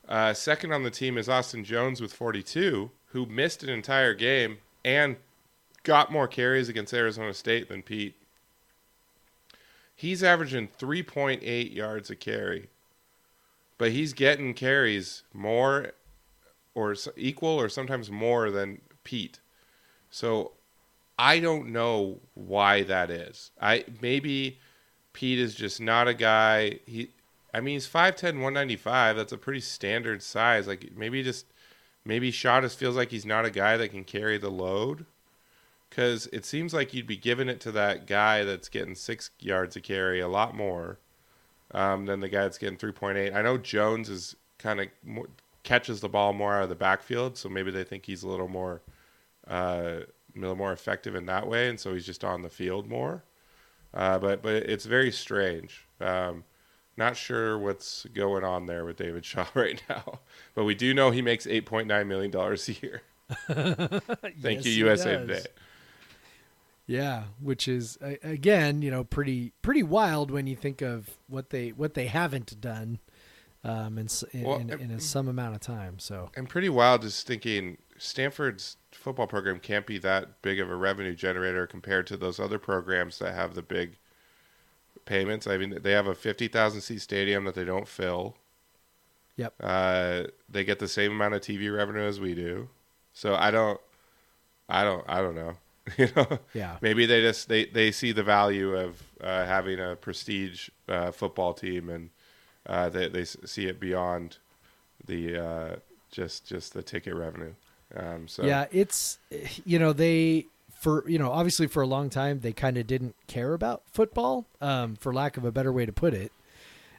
Uh, 0.08 0.34
second 0.34 0.72
on 0.72 0.84
the 0.84 0.92
team 0.92 1.18
is 1.18 1.30
Austin 1.30 1.64
Jones 1.64 2.02
with 2.02 2.12
42, 2.12 2.92
who 3.08 3.26
missed 3.28 3.64
an 3.64 3.70
entire 3.70 4.14
game 4.14 4.58
and 4.84 5.18
got 5.86 6.12
more 6.12 6.28
carries 6.28 6.68
against 6.68 6.94
Arizona 6.94 7.34
State 7.34 7.70
than 7.70 7.82
Peat. 7.82 8.16
He's 9.96 10.24
averaging 10.24 10.68
3.8 10.68 11.74
yards 11.74 12.10
a 12.10 12.16
carry, 12.18 12.68
but 13.78 13.92
he's 13.92 14.12
getting 14.12 14.54
carries 14.54 15.24
more 15.34 15.94
or 16.74 16.96
equal 17.16 17.58
or 17.62 17.70
sometimes 17.70 18.12
more 18.12 18.52
than 18.52 18.82
Peat. 19.06 19.40
So 20.10 20.52
I 21.18 21.40
don't 21.40 21.70
know 21.70 22.20
why 22.34 22.84
that 22.84 23.10
is. 23.10 23.52
I 23.62 23.86
maybe 24.02 24.60
Peat 25.14 25.40
is 25.40 25.56
just 25.56 25.80
not 25.80 26.10
a 26.10 26.14
guy. 26.14 26.80
He, 26.86 27.12
I 27.54 27.62
mean, 27.62 27.76
he's 27.76 27.88
5'10", 27.88 28.34
195. 28.34 29.16
That's 29.16 29.32
a 29.32 29.38
pretty 29.38 29.62
standard 29.62 30.22
size. 30.22 30.68
Like 30.68 30.92
maybe 30.98 31.24
just 31.24 31.46
maybe 32.04 32.34
Shottis 32.34 32.76
feels 32.76 32.98
like 32.98 33.12
he's 33.12 33.26
not 33.26 33.46
a 33.46 33.50
guy 33.50 33.78
that 33.78 33.90
can 33.90 34.04
carry 34.04 34.38
the 34.38 34.52
load. 34.52 35.06
Because 35.96 36.28
it 36.34 36.44
seems 36.44 36.74
like 36.74 36.94
you'd 36.94 37.08
be 37.08 37.16
giving 37.16 37.48
it 37.48 37.62
to 37.62 37.72
that 37.72 38.06
guy 38.06 38.44
that's 38.44 38.68
getting 38.68 38.96
six 38.96 39.32
yards 39.40 39.78
a 39.78 39.80
carry 39.80 40.20
a 40.20 40.28
lot 40.28 40.54
more 40.54 41.00
um, 41.72 42.06
than 42.06 42.20
the 42.20 42.28
guy 42.28 42.42
that's 42.42 42.58
getting 42.58 42.78
3.8. 42.78 43.34
I 43.34 43.42
know 43.42 43.58
Jones 43.58 44.10
is 44.10 44.36
kind 44.58 44.82
of 44.82 44.88
catches 45.64 46.02
the 46.02 46.10
ball 46.10 46.34
more 46.34 46.56
out 46.56 46.64
of 46.64 46.70
the 46.70 46.76
backfield, 46.76 47.38
so 47.38 47.48
maybe 47.48 47.72
they 47.72 47.86
think 47.86 48.06
he's 48.06 48.24
a 48.24 48.28
little 48.28 48.50
more 48.50 48.82
uh, 49.48 50.00
a 50.36 50.40
little 50.40 50.58
more 50.58 50.74
effective 50.74 51.16
in 51.16 51.28
that 51.28 51.48
way, 51.48 51.70
and 51.70 51.80
so 51.80 51.94
he's 51.94 52.06
just 52.06 52.26
on 52.26 52.42
the 52.42 52.50
field 52.50 52.90
more. 52.90 53.24
Uh, 53.94 54.20
but 54.20 54.42
but 54.42 54.56
it's 54.56 54.86
very 54.86 55.14
strange. 55.14 55.88
Um, 56.02 56.44
not 56.98 57.16
sure 57.16 57.58
what's 57.58 58.06
going 58.14 58.44
on 58.44 58.66
there 58.66 58.84
with 58.84 58.98
David 58.98 59.24
Shaw 59.24 59.46
right 59.54 59.82
now, 59.88 60.20
but 60.56 60.66
we 60.66 60.76
do 60.76 60.94
know 60.94 61.12
he 61.12 61.22
makes 61.22 61.48
eight 61.48 61.66
point 61.66 61.88
nine 61.88 62.10
million 62.10 62.32
dollars 62.32 62.68
a 62.68 62.74
year. 62.74 63.02
Thank 63.48 64.44
Yes, 64.44 64.66
you, 64.66 64.74
USA. 64.74 65.18
Today. 65.18 65.46
Yeah, 66.88 67.24
which 67.40 67.68
is 67.68 67.98
again, 68.02 68.82
you 68.82 68.92
know, 68.92 69.04
pretty 69.04 69.54
pretty 69.62 69.84
wild 69.84 70.30
when 70.30 70.46
you 70.46 70.56
think 70.56 70.82
of 70.82 71.18
what 71.28 71.50
they 71.50 71.70
what 71.70 71.96
they 71.96 72.08
haven't 72.08 72.62
done 72.62 73.00
um, 73.64 73.98
in, 73.98 74.08
in, 74.32 74.44
Well, 74.44 74.58
in, 74.60 74.70
in 74.70 75.00
some 75.00 75.28
amount 75.28 75.56
of 75.56 75.62
time. 75.62 75.98
So 75.98 76.30
I'm 76.38 76.46
pretty 76.46 76.70
wild 76.70 77.02
just 77.02 77.26
thinking 77.26 77.80
Stanford's 77.98 78.78
football 78.92 79.28
program 79.28 79.60
can't 79.60 79.88
be 79.88 79.98
that 80.00 80.42
big 80.44 80.60
of 80.60 80.70
a 80.70 80.76
revenue 80.76 81.16
generator 81.16 81.66
compared 81.66 82.06
to 82.08 82.18
those 82.18 82.40
other 82.40 82.60
programs 82.60 83.18
that 83.20 83.34
have 83.34 83.56
the 83.56 83.64
big 83.64 83.98
payments. 85.06 85.48
I 85.48 85.58
mean, 85.58 85.80
they 85.82 85.92
have 85.92 86.08
a 86.08 86.16
50,000 86.16 86.82
seat 86.82 87.02
stadium 87.02 87.46
that 87.46 87.56
they 87.56 87.66
don't 87.66 87.88
fill. 87.88 88.36
Yep. 89.38 89.54
Uh, 89.60 90.24
they 90.48 90.64
get 90.64 90.80
the 90.80 90.88
same 90.88 91.12
amount 91.12 91.34
of 91.34 91.42
TV 91.42 91.76
revenue 91.76 92.02
as 92.04 92.20
we 92.20 92.36
do. 92.36 92.70
So 93.14 93.36
I 93.36 93.52
don't, 93.52 93.80
I 94.70 94.84
don't, 94.84 95.04
I 95.08 95.22
don't 95.22 95.36
know. 95.36 95.58
you 95.98 96.08
know, 96.16 96.40
Yeah. 96.54 96.78
maybe 96.82 97.06
they 97.06 97.22
just 97.22 97.48
they 97.50 97.66
they 97.66 97.92
see 97.92 98.12
the 98.12 98.24
value 98.24 98.76
of 98.76 99.04
uh, 99.22 99.46
having 99.46 99.80
a 99.80 99.96
prestige 99.96 100.70
uh, 100.88 101.12
football 101.12 101.54
team 101.54 101.90
and 101.90 102.10
uh, 102.68 102.90
they 102.90 103.08
they 103.08 103.26
see 103.26 103.68
it 103.68 103.80
beyond 103.80 104.38
the 105.06 105.38
uh, 105.38 105.76
just 106.12 106.48
just 106.48 106.74
the 106.74 106.82
ticket 106.82 107.14
revenue. 107.14 107.54
Um, 107.96 108.28
so 108.28 108.44
Yeah, 108.44 108.66
it's 108.72 109.20
you 109.64 109.78
know 109.80 109.94
they 109.94 110.48
for 110.74 111.08
you 111.08 111.20
know 111.20 111.32
obviously 111.32 111.68
for 111.68 111.84
a 111.84 111.88
long 111.88 112.10
time 112.10 112.40
they 112.40 112.54
kind 112.54 112.78
of 112.78 112.88
didn't 112.88 113.16
care 113.28 113.54
about 113.54 113.84
football, 113.92 114.46
um, 114.62 114.96
for 114.96 115.14
lack 115.14 115.38
of 115.38 115.46
a 115.46 115.52
better 115.52 115.72
way 115.72 115.86
to 115.86 115.94
put 115.94 116.14
it, 116.14 116.32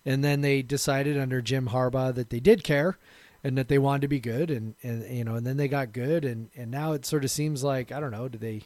and 0.04 0.22
then 0.22 0.40
they 0.40 0.62
decided 0.62 1.18
under 1.18 1.42
Jim 1.42 1.68
Harbaugh 1.68 2.14
that 2.14 2.30
they 2.30 2.40
did 2.40 2.62
care, 2.62 2.96
and 3.42 3.58
that 3.58 3.68
they 3.68 3.78
wanted 3.78 4.02
to 4.02 4.08
be 4.08 4.20
good, 4.20 4.50
and 4.50 4.74
and 4.82 5.04
you 5.10 5.24
know 5.24 5.34
and 5.34 5.46
then 5.46 5.56
they 5.56 5.68
got 5.68 5.92
good, 5.92 6.24
and 6.24 6.50
and 6.56 6.70
now 6.70 6.92
it 6.92 7.04
sort 7.04 7.24
of 7.24 7.30
seems 7.30 7.64
like 7.64 7.90
I 7.90 7.98
don't 7.98 8.12
know, 8.12 8.28
did 8.28 8.40
they 8.40 8.62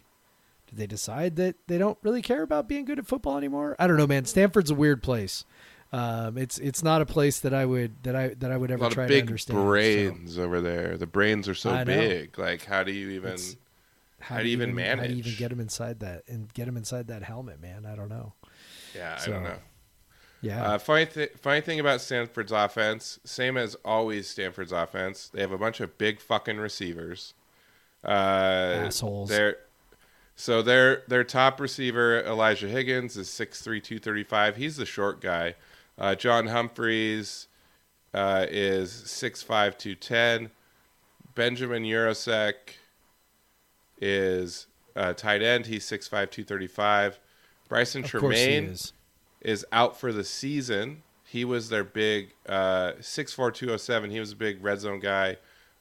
did 0.71 0.79
they 0.79 0.87
decide 0.87 1.37
that 1.37 1.57
they 1.67 1.77
don't 1.79 1.99
really 2.03 2.23
care 2.23 2.43
about 2.43 2.67
being 2.69 2.85
good 2.87 2.99
at 2.99 3.07
football 3.07 3.37
anymore? 3.37 3.77
I 3.79 3.87
don't 3.87 3.97
know, 3.99 4.07
man. 4.07 4.25
Stanford's 4.25 4.71
a 4.71 4.75
weird 4.75 5.03
place. 5.03 5.45
Um, 5.93 6.39
it's 6.39 6.59
it's 6.59 6.83
not 6.85 7.03
a 7.03 7.07
place 7.07 7.41
that 7.41 7.53
I 7.53 7.67
would 7.67 8.03
that 8.05 8.15
I 8.17 8.29
that 8.39 8.53
I 8.53 8.57
would 8.57 8.71
ever 8.71 8.89
try 8.91 9.07
to 9.09 9.21
understand. 9.21 9.59
so 9.59 9.65
brains 9.65 10.39
over 10.39 10.61
there. 10.61 10.97
The 10.97 11.07
brains 11.07 11.49
are 11.49 11.55
so 11.55 11.85
big. 11.85 12.39
Like, 12.39 12.65
how 12.65 12.83
do 12.85 12.93
you 12.93 13.11
even? 13.11 13.33
It's- 13.33 13.57
How 14.21 14.39
do 14.39 14.45
you 14.47 14.53
even 14.53 14.75
manage? 14.75 14.99
How 15.01 15.07
do 15.09 15.13
you 15.15 15.19
even 15.19 15.35
get 15.37 15.49
them 15.49 15.61
inside 15.61 16.01
that 16.01 16.23
and 16.29 16.53
get 16.55 16.67
them 16.67 16.77
inside 16.77 17.09
that 17.09 17.23
helmet, 17.23 17.61
man? 17.61 17.87
I 17.87 17.97
don't 17.97 18.09
know. 18.11 18.35
yeah, 18.95 19.19
I 19.21 19.27
don't 19.27 19.43
know. 19.43 19.57
Yeah, 20.43 20.63
Uh, 20.73 20.79
funny, 20.79 21.07
th- 21.07 21.33
funny 21.41 21.61
thing 21.61 21.81
about 21.81 22.01
Stanford's 22.01 22.53
offense, 22.53 23.19
same 23.25 23.57
as 23.59 23.75
always 23.85 24.27
Stanford's 24.29 24.73
offense, 24.73 25.29
they 25.33 25.41
have 25.43 25.53
a 25.53 25.59
bunch 25.59 25.81
of 25.81 25.99
big 25.99 26.19
fucking 26.21 26.57
receivers. 26.59 27.35
Uh, 28.05 28.09
Assholes. 28.87 29.29
They're, 29.29 29.57
so 30.41 30.63
their 30.63 31.03
their 31.07 31.23
top 31.23 31.61
receiver 31.61 32.25
Elijah 32.25 32.67
Higgins 32.67 33.19
is 33.19 33.29
6'3", 33.29 33.63
235. 33.63 34.57
He's 34.57 34.79
the 34.79 34.87
short 34.87 35.21
guy. 35.21 35.55
Uh, 35.99 36.15
John 36.15 36.47
Humphreys 36.47 37.49
uh, 38.15 38.47
is 38.49 38.91
6'5", 38.91 39.77
210. 39.77 40.51
Benjamin 41.35 41.83
Yurosek 41.83 42.55
is 44.01 44.67
uh, 44.97 45.13
tight 45.13 45.43
end. 45.43 45.67
He's 45.67 45.85
6'5", 45.85 46.09
235. 46.09 47.21
Brycen 47.69 48.03
of 48.03 48.11
Tremayne 48.11 48.71
is. 48.71 48.95
is 49.43 49.67
out 49.73 50.01
for 50.01 50.11
the 50.11 50.25
season. 50.25 51.03
He 51.23 51.45
was 51.45 51.69
their 51.69 51.85
big 51.85 52.33
uh, 52.49 52.93
6'4", 52.99 53.53
207. 53.53 54.11
He 54.11 54.19
was 54.19 54.33
a 54.33 54.37
big 54.37 54.65
red 54.65 54.81
zone 54.81 55.01
guy, 55.01 55.37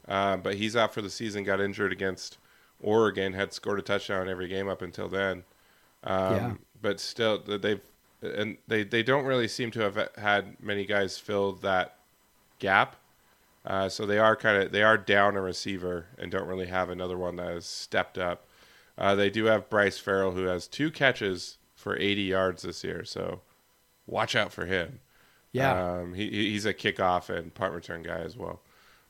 uh, 0.05 0.35
but 0.35 0.55
he's 0.55 0.75
out 0.75 0.93
for 0.93 1.01
the 1.01 1.09
season. 1.09 1.45
Got 1.45 1.61
injured 1.61 1.93
against 1.93 2.39
Oregon. 2.81 3.33
Had 3.33 3.53
scored 3.53 3.79
a 3.79 3.81
touchdown 3.83 4.29
every 4.29 4.47
game 4.47 4.67
up 4.67 4.81
until 4.81 5.07
then. 5.07 5.43
Um, 6.03 6.35
Yeah. 6.35 6.53
But 6.81 6.99
still, 6.99 7.39
they've 7.39 7.81
and 8.21 8.57
they 8.67 8.83
they 8.83 9.03
don't 9.03 9.25
really 9.25 9.47
seem 9.47 9.71
to 9.71 9.79
have 9.81 10.09
had 10.17 10.61
many 10.61 10.85
guys 10.85 11.17
fill 11.17 11.53
that 11.53 11.95
gap. 12.59 12.95
Uh, 13.65 13.89
so 13.89 14.05
they 14.05 14.17
are 14.17 14.35
kind 14.35 14.63
of 14.63 14.71
they 14.71 14.81
are 14.83 14.97
down 14.97 15.35
a 15.35 15.41
receiver 15.41 16.05
and 16.17 16.31
don't 16.31 16.47
really 16.47 16.67
have 16.67 16.89
another 16.89 17.17
one 17.17 17.35
that 17.35 17.47
has 17.49 17.65
stepped 17.65 18.17
up. 18.17 18.45
Uh, 18.97 19.15
they 19.15 19.29
do 19.29 19.45
have 19.45 19.69
Bryce 19.69 19.97
Farrell 19.97 20.31
who 20.31 20.43
has 20.45 20.67
two 20.67 20.89
catches 20.91 21.57
for 21.75 21.97
80 21.97 22.21
yards 22.23 22.63
this 22.63 22.83
year, 22.83 23.03
so 23.05 23.41
watch 24.07 24.35
out 24.35 24.51
for 24.51 24.65
him. 24.65 24.99
Yeah, 25.51 25.97
um, 25.99 26.13
he 26.13 26.29
he- 26.29 26.51
he's 26.51 26.65
a 26.65 26.73
kickoff 26.73 27.29
and 27.29 27.53
punt 27.53 27.73
return 27.73 28.03
guy 28.03 28.19
as 28.19 28.37
well. 28.37 28.61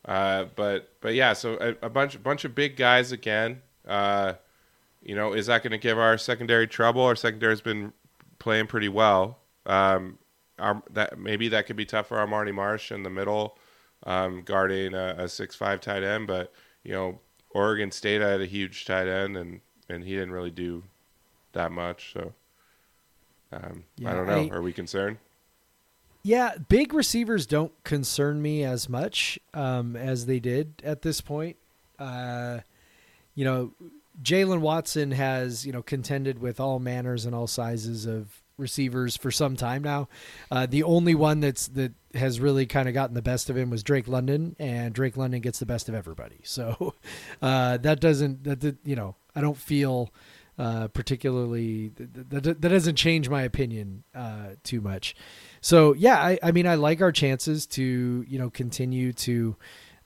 Uh, 0.05 0.45
but 0.55 0.93
but 1.01 1.13
yeah, 1.13 1.33
so 1.33 1.57
a, 1.59 1.85
a 1.85 1.89
bunch 1.89 2.21
bunch 2.23 2.45
of 2.45 2.55
big 2.55 2.75
guys 2.77 3.11
again. 3.11 3.61
Uh, 3.87 4.33
you 5.03 5.15
know, 5.15 5.33
is 5.33 5.47
that 5.47 5.63
going 5.63 5.71
to 5.71 5.77
give 5.77 5.97
our 5.97 6.17
secondary 6.17 6.67
trouble? 6.67 7.01
Our 7.01 7.15
secondary's 7.15 7.61
been 7.61 7.93
playing 8.39 8.67
pretty 8.67 8.89
well. 8.89 9.39
Um, 9.65 10.17
our, 10.57 10.81
that 10.91 11.17
maybe 11.19 11.47
that 11.49 11.65
could 11.67 11.75
be 11.75 11.85
tough 11.85 12.07
for 12.07 12.17
our 12.19 12.27
Marty 12.27 12.51
Marsh 12.51 12.91
in 12.91 13.03
the 13.03 13.09
middle, 13.09 13.57
um, 14.05 14.41
guarding 14.43 14.93
a, 14.93 15.15
a 15.17 15.29
six 15.29 15.55
five 15.55 15.79
tight 15.81 16.03
end. 16.03 16.27
But 16.27 16.53
you 16.83 16.91
know, 16.93 17.19
Oregon 17.51 17.91
State 17.91 18.21
had 18.21 18.41
a 18.41 18.45
huge 18.45 18.85
tight 18.85 19.07
end, 19.07 19.37
and 19.37 19.61
and 19.89 20.03
he 20.03 20.13
didn't 20.13 20.31
really 20.31 20.51
do 20.51 20.83
that 21.53 21.71
much. 21.71 22.13
So 22.13 22.33
um, 23.51 23.83
I 24.05 24.13
don't 24.13 24.27
know. 24.27 24.33
I- 24.51 24.55
Are 24.57 24.61
we 24.61 24.73
concerned? 24.73 25.17
Yeah, 26.29 26.57
big 26.67 26.93
receivers 26.93 27.47
don't 27.47 27.71
concern 27.83 28.39
me 28.39 28.63
as 28.63 28.87
much 28.87 29.39
um, 29.55 29.95
as 29.95 30.27
they 30.27 30.39
did 30.39 30.75
at 30.85 31.01
this 31.01 31.21
point. 31.21 31.57
Uh, 31.97 32.59
you 33.33 33.43
know, 33.43 33.71
Jaylen 34.21 34.59
Watson 34.59 35.09
has 35.09 35.65
you 35.65 35.71
know 35.71 35.81
contended 35.81 36.37
with 36.37 36.59
all 36.59 36.77
manners 36.77 37.25
and 37.25 37.33
all 37.33 37.47
sizes 37.47 38.05
of 38.05 38.43
receivers 38.57 39.17
for 39.17 39.31
some 39.31 39.55
time 39.55 39.81
now. 39.81 40.07
Uh, 40.51 40.67
the 40.67 40.83
only 40.83 41.15
one 41.15 41.39
that's 41.39 41.67
that 41.69 41.93
has 42.13 42.39
really 42.39 42.67
kind 42.67 42.87
of 42.87 42.93
gotten 42.93 43.15
the 43.15 43.23
best 43.23 43.49
of 43.49 43.57
him 43.57 43.71
was 43.71 43.81
Drake 43.81 44.07
London, 44.07 44.55
and 44.59 44.93
Drake 44.93 45.17
London 45.17 45.41
gets 45.41 45.57
the 45.57 45.65
best 45.65 45.89
of 45.89 45.95
everybody. 45.95 46.41
So 46.43 46.93
uh, 47.41 47.77
that 47.77 47.99
doesn't 47.99 48.43
that 48.43 48.59
that- 48.61 48.77
you 48.85 48.95
know 48.95 49.15
I 49.35 49.41
don't 49.41 49.57
feel 49.57 50.13
uh, 50.59 50.89
particularly 50.89 51.87
that, 51.95 52.29
that, 52.29 52.61
that 52.61 52.69
doesn't 52.69 52.97
change 52.97 53.29
my 53.29 53.41
opinion 53.41 54.03
uh, 54.13 54.49
too 54.63 54.79
much. 54.79 55.15
So 55.61 55.93
yeah, 55.93 56.17
I, 56.17 56.39
I 56.41 56.51
mean 56.51 56.67
I 56.67 56.75
like 56.75 57.01
our 57.01 57.11
chances 57.11 57.65
to 57.67 58.25
you 58.27 58.39
know 58.39 58.49
continue 58.49 59.13
to 59.13 59.55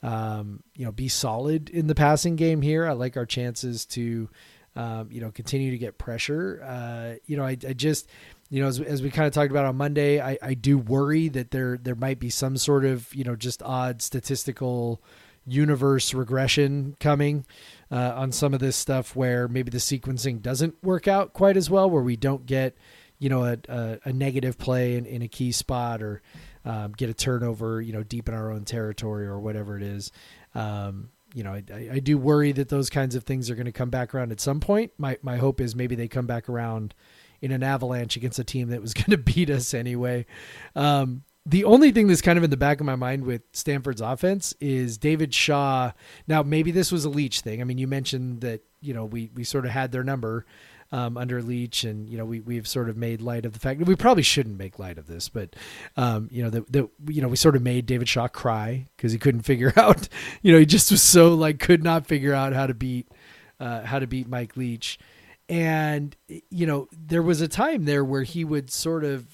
um, 0.02 0.64
you 0.76 0.86
know 0.86 0.92
be 0.92 1.08
solid 1.08 1.70
in 1.70 1.88
the 1.88 1.96
passing 1.96 2.36
game 2.36 2.62
here. 2.62 2.88
I 2.88 2.94
like 2.94 3.18
our 3.18 3.26
chances 3.26 3.86
to 3.88 4.30
um, 4.76 5.10
you 5.12 5.22
know 5.22 5.32
continue 5.32 5.72
to 5.72 5.78
get 5.78 5.98
pressure. 5.98 6.62
Uh, 6.64 7.20
you 7.26 7.38
know 7.38 7.44
I, 7.44 7.58
I 7.68 7.74
just 7.74 8.10
you 8.50 8.62
know 8.62 8.68
as, 8.68 8.80
as 8.80 9.02
we 9.02 9.10
kind 9.10 9.28
of 9.28 9.34
talked 9.34 9.52
about 9.52 9.66
on 9.66 9.76
Monday, 9.78 10.20
I, 10.20 10.38
I 10.42 10.54
do 10.54 10.78
worry 10.78 11.30
that 11.30 11.52
there 11.52 11.78
there 11.78 11.96
might 11.96 12.20
be 12.20 12.30
some 12.30 12.58
sort 12.58 12.86
of 12.86 13.14
you 13.14 13.24
know 13.24 13.36
just 13.36 13.64
odd 13.64 14.02
statistical 14.02 15.02
universe 15.46 16.14
regression 16.14 16.96
coming 17.00 17.46
uh, 17.92 18.14
on 18.16 18.32
some 18.32 18.54
of 18.54 18.60
this 18.60 18.76
stuff 18.76 19.16
where 19.16 19.48
maybe 19.48 19.70
the 19.70 19.78
sequencing 19.78 20.42
doesn't 20.42 20.82
work 20.84 21.08
out 21.08 21.34
quite 21.34 21.58
as 21.58 21.70
well, 21.70 21.90
where 21.90 22.02
we 22.02 22.16
don't 22.16 22.46
get 22.46 22.76
you 23.20 23.30
know 23.30 23.44
a, 23.44 23.58
a, 23.70 24.00
a 24.06 24.14
negative 24.14 24.58
play 24.58 24.96
in, 24.96 25.06
in 25.06 25.22
a 25.22 25.28
key 25.28 25.52
spot 25.52 26.02
or 26.02 26.22
um, 26.66 26.92
get 26.94 27.10
a 27.10 27.14
turnover 27.14 27.82
you 27.82 27.94
know 27.94 28.04
deep 28.04 28.28
in 28.30 28.36
our 28.36 28.52
own 28.52 28.66
territory 28.66 29.26
or 29.26 29.40
whatever 29.40 29.78
it 29.78 29.84
is. 29.84 30.12
Um, 30.56 31.10
you 31.34 31.44
know, 31.44 31.54
I, 31.54 31.64
I- 31.94 32.00
do 32.00 32.18
worry 32.18 32.52
that 32.52 32.70
those 32.70 32.90
kinds 32.92 33.16
of 33.16 33.24
things 33.24 33.50
are 33.50 33.56
going 33.56 33.66
to 33.66 33.72
come 33.72 33.90
back 33.90 34.14
around 34.14 34.32
at 34.32 34.40
some 34.40 34.60
point. 34.60 34.92
My 34.98 35.18
my 35.22 35.38
hope 35.38 35.60
is 35.62 35.76
maybe 35.76 35.96
they 35.96 36.08
come 36.08 36.28
back 36.28 36.48
around 36.50 36.94
in 37.42 37.52
an 37.52 37.64
avalanche 37.64 38.16
against 38.16 38.40
a 38.40 38.44
team 38.44 38.70
that 38.70 38.82
was 38.82 38.94
going 38.94 39.10
to 39.12 39.18
beat 39.18 39.50
us 39.50 39.74
anyway. 39.74 40.26
Um, 40.76 41.24
the 41.46 41.66
only 41.66 41.92
thing 41.92 42.08
that's 42.08 42.22
kind 42.22 42.38
of 42.38 42.44
in 42.46 42.52
the 42.52 42.56
back 42.58 42.80
of 42.80 42.86
my 42.86 42.96
mind 42.96 43.26
with 43.26 43.42
Stanford's 43.52 44.00
offense 44.00 44.54
is 44.62 44.98
David 44.98 45.34
Shaw. 45.34 45.92
Now, 46.26 46.42
maybe 46.42 46.72
this 46.72 46.90
was 46.90 47.04
a 47.04 47.10
Leach 47.10 47.42
thing. 47.42 47.60
I 47.60 47.66
mean, 47.66 47.78
you 47.78 47.88
mentioned 47.88 48.42
that 48.42 48.62
you 48.80 48.94
know 48.94 49.04
we 49.06 49.30
we 49.34 49.44
sort 49.44 49.66
of 49.66 49.72
had 49.72 49.92
their 49.92 50.04
number 50.04 50.46
um, 50.94 51.18
under 51.18 51.42
Leach, 51.42 51.84
and 51.84 52.08
you 52.08 52.20
know 52.20 52.24
we 52.24 52.40
we've 52.40 52.68
sort 52.68 52.88
of 52.88 52.96
made 52.96 53.20
light 53.20 53.46
of 53.48 53.54
the 53.54 53.60
fact 53.60 53.80
that 53.80 53.88
we 53.88 53.96
probably 53.96 54.22
shouldn't 54.22 54.60
make 54.60 54.78
light 54.78 55.00
of 55.00 55.08
this, 55.08 55.28
but 55.28 55.56
um, 55.98 56.30
you 56.32 56.44
know 56.44 56.52
that 56.52 56.72
that 56.72 56.88
you 57.08 57.20
know 57.20 57.28
we 57.28 57.36
sort 57.36 57.56
of 57.56 57.64
made 57.64 57.88
David 57.88 58.08
Shaw 58.08 58.28
cry 58.28 58.86
because 58.96 59.12
he 59.12 59.18
couldn't 59.18 59.42
figure 59.52 59.74
out. 59.76 60.08
You 60.44 60.54
know, 60.54 60.60
he 60.60 60.68
just 60.68 60.92
was 60.92 61.02
so 61.02 61.34
like 61.34 61.60
could 61.60 61.84
not 61.84 62.06
figure 62.06 62.34
out 62.34 62.54
how 62.54 62.68
to 62.68 62.76
beat 62.76 63.08
uh, 63.60 63.82
how 63.82 63.98
to 63.98 64.06
beat 64.06 64.28
Mike 64.30 64.56
Leach, 64.56 65.00
and 65.50 66.16
you 66.52 66.68
know 66.68 66.88
there 66.92 67.24
was 67.24 67.42
a 67.42 67.48
time 67.48 67.86
there 67.86 68.06
where 68.06 68.24
he 68.24 68.46
would 68.46 68.70
sort 68.70 69.04
of 69.04 69.26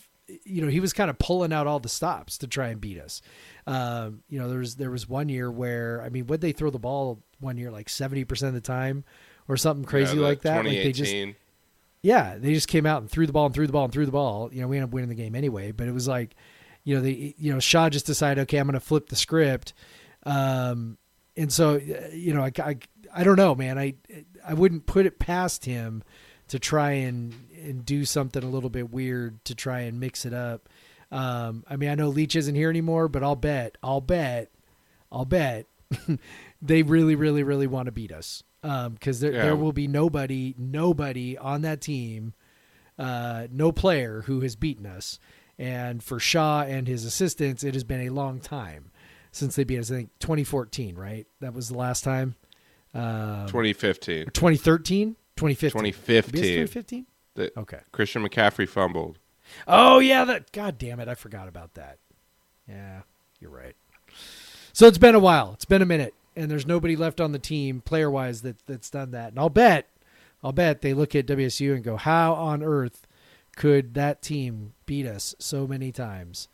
you 0.46 0.62
know 0.62 0.70
he 0.70 0.80
was 0.80 0.94
kind 0.94 1.10
of 1.10 1.20
pulling 1.20 1.52
out 1.52 1.68
all 1.68 1.82
the 1.82 1.90
stops 1.90 2.38
to 2.38 2.48
try 2.48 2.70
and 2.70 2.80
beat 2.80 3.02
us. 3.02 3.22
Um, 3.68 4.24
you 4.30 4.40
know 4.40 4.48
there 4.48 4.60
was 4.60 4.78
there 4.78 4.92
was 4.92 5.10
one 5.10 5.28
year 5.28 5.52
where 5.52 6.02
I 6.02 6.08
mean 6.08 6.28
would 6.28 6.40
they 6.40 6.54
throw 6.54 6.70
the 6.70 6.80
ball 6.80 7.22
one 7.42 7.58
year 7.58 7.70
like 7.70 7.90
seventy 7.90 8.24
percent 8.24 8.48
of 8.48 8.54
the 8.54 8.66
time 8.66 9.04
or 9.50 9.58
something 9.58 9.84
crazy 9.84 10.16
Yeah, 10.16 10.24
like 10.24 10.42
that? 10.44 10.64
Like 10.64 10.74
they 10.74 10.94
just 10.94 11.12
2018. 11.12 11.36
Yeah, 12.02 12.38
they 12.38 12.54
just 12.54 12.68
came 12.68 12.86
out 12.86 13.02
and 13.02 13.10
threw 13.10 13.28
the 13.28 13.34
ball 13.34 13.46
and 13.46 13.54
threw 13.54 13.68
the 13.68 13.74
ball 13.74 13.86
and 13.86 13.94
threw 13.94 14.06
the 14.06 14.12
ball. 14.12 14.50
You 14.54 14.62
know, 14.62 14.68
we 14.68 14.78
ended 14.78 14.90
up 14.90 14.94
winning 14.94 15.10
the 15.10 15.16
game 15.16 15.36
anyway. 15.36 15.72
But 15.72 15.88
it 15.88 15.94
was 15.94 16.08
like, 16.08 16.36
you 16.84 16.96
know, 16.96 17.02
they, 17.02 17.36
you 17.38 17.52
know, 17.54 17.60
Shaw 17.60 17.90
just 17.90 18.06
decided, 18.06 18.44
okay, 18.44 18.58
I'm 18.58 18.68
going 18.68 18.74
to 18.74 18.80
flip 18.80 19.10
the 19.10 19.16
script. 19.16 19.74
Um, 20.24 20.98
and 21.36 21.52
so, 21.52 21.76
uh, 21.76 22.10
you 22.14 22.34
know, 22.34 22.44
I, 22.44 22.52
I, 22.60 22.78
I 23.14 23.24
don't 23.24 23.36
know, 23.36 23.54
man. 23.54 23.78
I, 23.78 23.96
I 24.48 24.54
wouldn't 24.54 24.86
put 24.86 25.06
it 25.06 25.20
past 25.20 25.66
him 25.66 26.04
to 26.50 26.60
try 26.60 26.92
and 26.92 27.34
and 27.64 27.86
do 27.86 28.06
something 28.06 28.44
a 28.44 28.50
little 28.50 28.70
bit 28.70 28.90
weird 28.90 29.44
to 29.46 29.54
try 29.54 29.82
and 29.82 30.00
mix 30.00 30.26
it 30.26 30.34
up. 30.34 30.70
Um, 31.12 31.64
I 31.70 31.76
mean, 31.76 31.90
I 31.90 31.96
know 31.96 32.08
Leach 32.08 32.36
isn't 32.36 32.56
here 32.56 32.70
anymore, 32.70 33.08
but 33.08 33.24
I'll 33.24 33.36
bet, 33.36 33.78
I'll 33.84 34.02
bet, 34.02 34.50
I'll 35.12 35.26
bet 35.26 35.68
they 36.62 36.84
really, 36.84 37.16
really, 37.16 37.44
really 37.44 37.68
want 37.68 37.88
to 37.88 37.92
beat 37.92 38.12
us. 38.12 38.44
Um, 38.64 38.98
cause 38.98 39.20
there, 39.22 39.32
Yeah. 39.32 39.44
there 39.44 39.56
will 39.56 39.72
be 39.72 39.88
nobody, 39.88 40.54
nobody 40.58 41.38
on 41.38 41.62
that 41.62 41.80
team, 41.82 42.34
uh, 42.98 43.48
no 43.52 43.72
player 43.72 44.24
who 44.24 44.42
has 44.42 44.56
beaten 44.56 44.86
us. 44.86 45.18
And 45.58 46.04
for 46.04 46.20
Shaw 46.20 46.62
and 46.64 46.88
his 46.88 47.06
assistants, 47.06 47.64
it 47.64 47.74
has 47.74 47.84
been 47.84 48.02
a 48.02 48.10
long 48.10 48.40
time 48.40 48.92
since 49.32 49.56
they 49.56 49.64
beat 49.64 49.80
us. 49.80 49.92
I 49.92 49.96
think 49.96 50.10
2014, 50.20 50.96
right? 50.96 51.26
That 51.42 51.54
was 51.54 51.70
the 51.70 51.78
last 51.78 52.04
time. 52.04 52.36
Um, 52.94 53.46
2015. 53.48 54.26
2013, 54.34 55.16
2015. 55.36 55.72
2015. 55.94 56.42
2015. 56.42 57.06
Okay. 57.58 57.80
Christian 57.92 58.28
McCaffrey 58.28 58.68
fumbled. 58.68 59.20
Oh 59.68 60.00
yeah, 60.00 60.26
that. 60.26 60.52
God 60.52 60.78
damn 60.78 61.00
it, 61.00 61.08
I 61.08 61.16
forgot 61.16 61.48
about 61.48 61.74
that. 61.76 61.98
Yeah, 62.68 63.02
you're 63.40 63.50
right. 63.52 63.76
So 64.74 64.88
it's 64.88 64.98
been 64.98 65.16
a 65.16 65.20
while. 65.20 65.54
It's 65.54 65.66
been 65.66 65.82
a 65.82 65.86
minute, 65.86 66.14
and 66.40 66.50
there's 66.50 66.66
nobody 66.66 66.96
left 66.96 67.20
on 67.20 67.34
the 67.34 67.40
team, 67.40 67.82
player 67.82 68.10
wise, 68.10 68.42
that 68.44 68.66
that's 68.66 68.90
done 68.90 69.12
that. 69.12 69.32
And 69.32 69.40
I'll 69.40 69.50
bet, 69.50 69.90
I'll 70.42 70.54
bet 70.54 70.82
they 70.82 70.94
look 70.94 71.14
at 71.14 71.28
WSU 71.28 71.76
and 71.76 71.84
go, 71.84 71.98
"How 71.98 72.34
on 72.34 72.64
earth 72.64 73.06
could 73.56 73.94
that 73.96 74.22
team 74.22 74.74
beat 74.86 75.06
us 75.06 75.36
so 75.38 75.68
many 75.68 75.92
times?" 75.92 76.48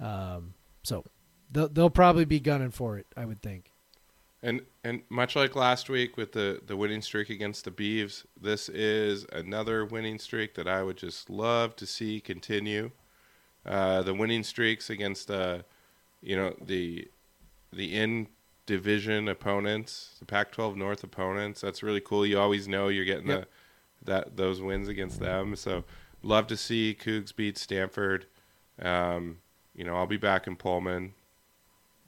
Um, 0.00 0.54
so 0.82 1.04
they'll 1.52 1.68
they'll 1.68 1.90
probably 1.90 2.24
be 2.24 2.40
gunning 2.40 2.70
for 2.70 2.98
it. 2.98 3.06
I 3.16 3.26
would 3.26 3.42
think. 3.42 3.70
And 4.42 4.62
and 4.82 5.02
much 5.10 5.36
like 5.36 5.54
last 5.54 5.90
week 5.90 6.16
with 6.16 6.32
the 6.32 6.62
the 6.66 6.76
winning 6.76 7.02
streak 7.02 7.28
against 7.28 7.66
the 7.66 7.70
Beavs, 7.70 8.24
this 8.40 8.70
is 8.70 9.26
another 9.32 9.84
winning 9.84 10.18
streak 10.18 10.54
that 10.54 10.66
I 10.66 10.82
would 10.82 10.96
just 10.96 11.28
love 11.28 11.76
to 11.76 11.86
see 11.86 12.20
continue. 12.20 12.90
Uh, 13.66 14.02
the 14.02 14.14
winning 14.14 14.44
streaks 14.44 14.88
against 14.88 15.30
uh, 15.30 15.58
you 16.22 16.36
know 16.36 16.54
the 16.64 17.08
the 17.72 17.94
in 17.94 18.28
division 18.66 19.28
opponents, 19.28 20.16
the 20.18 20.24
Pac-12 20.24 20.76
North 20.76 21.02
opponents. 21.04 21.60
That's 21.60 21.82
really 21.82 22.00
cool. 22.00 22.26
You 22.26 22.38
always 22.38 22.66
know 22.68 22.88
you're 22.88 23.04
getting 23.04 23.28
Yep. 23.28 23.40
the 23.42 23.46
that 24.04 24.36
those 24.36 24.60
wins 24.60 24.88
against 24.88 25.20
them. 25.20 25.56
So 25.56 25.84
love 26.22 26.46
to 26.48 26.56
see 26.56 26.96
Cougs 26.98 27.34
beat 27.34 27.56
Stanford. 27.58 28.26
Um, 28.80 29.38
you 29.74 29.84
know, 29.84 29.96
I'll 29.96 30.06
be 30.06 30.16
back 30.16 30.46
in 30.46 30.56
Pullman 30.56 31.14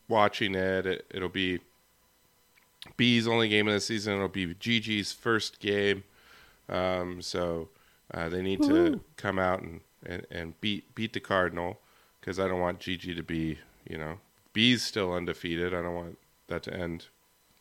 watching 0.09 0.55
it. 0.55 0.87
it 0.87 1.07
it'll 1.11 1.29
be 1.29 1.61
B's 2.97 3.27
only 3.27 3.49
game 3.49 3.69
of 3.69 3.75
the 3.75 3.81
season. 3.81 4.15
It'll 4.15 4.29
be 4.29 4.55
Gigi's 4.55 5.13
first 5.13 5.61
game. 5.61 6.05
Um, 6.69 7.23
so 7.23 7.69
uh, 8.13 8.29
they 8.29 8.43
need 8.43 8.63
to 8.63 9.01
come 9.17 9.39
out 9.39 9.63
and, 9.63 9.81
and, 10.05 10.27
and 10.31 10.61
beat 10.61 10.95
beat 10.95 11.13
the 11.13 11.21
Cardinal 11.21 11.81
because 12.21 12.39
I 12.39 12.47
don't 12.47 12.61
want 12.61 12.81
Gigi 12.81 13.15
to 13.15 13.23
be, 13.23 13.59
you 13.89 13.99
know, 13.99 14.19
B's 14.53 14.83
still 14.83 15.13
undefeated. 15.13 15.75
I 15.75 15.83
don't 15.83 15.95
want 15.95 16.19
that 16.49 16.63
to 16.65 16.75
end 16.75 17.07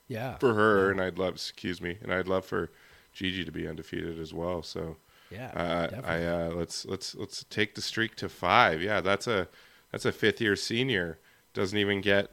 Yeah. 0.07 0.37
for 0.37 0.53
her, 0.55 0.91
and 0.91 0.99
I'd 1.01 1.17
love, 1.19 1.35
excuse 1.35 1.79
me, 1.81 1.97
and 2.01 2.11
I'd 2.13 2.27
love 2.27 2.45
for 2.45 2.71
Gigi 3.13 3.45
to 3.45 3.51
be 3.51 3.67
undefeated 3.67 4.19
as 4.19 4.33
well. 4.33 4.63
So 4.63 4.97
Yeah. 5.29 5.51
uh, 5.55 5.87
definitely. 5.87 6.09
I 6.09 6.25
uh, 6.25 6.49
let's 6.49 6.85
let's 6.85 7.15
let's 7.15 7.43
take 7.49 7.75
the 7.75 7.81
streak 7.81 8.15
to 8.17 8.29
five. 8.29 8.81
Yeah, 8.81 9.01
that's 9.01 9.27
a 9.27 9.47
that's 9.91 10.05
a 10.05 10.11
fifth 10.11 10.41
year 10.41 10.55
senior. 10.55 11.19
Doesn't 11.53 11.77
even 11.77 12.01
get. 12.01 12.31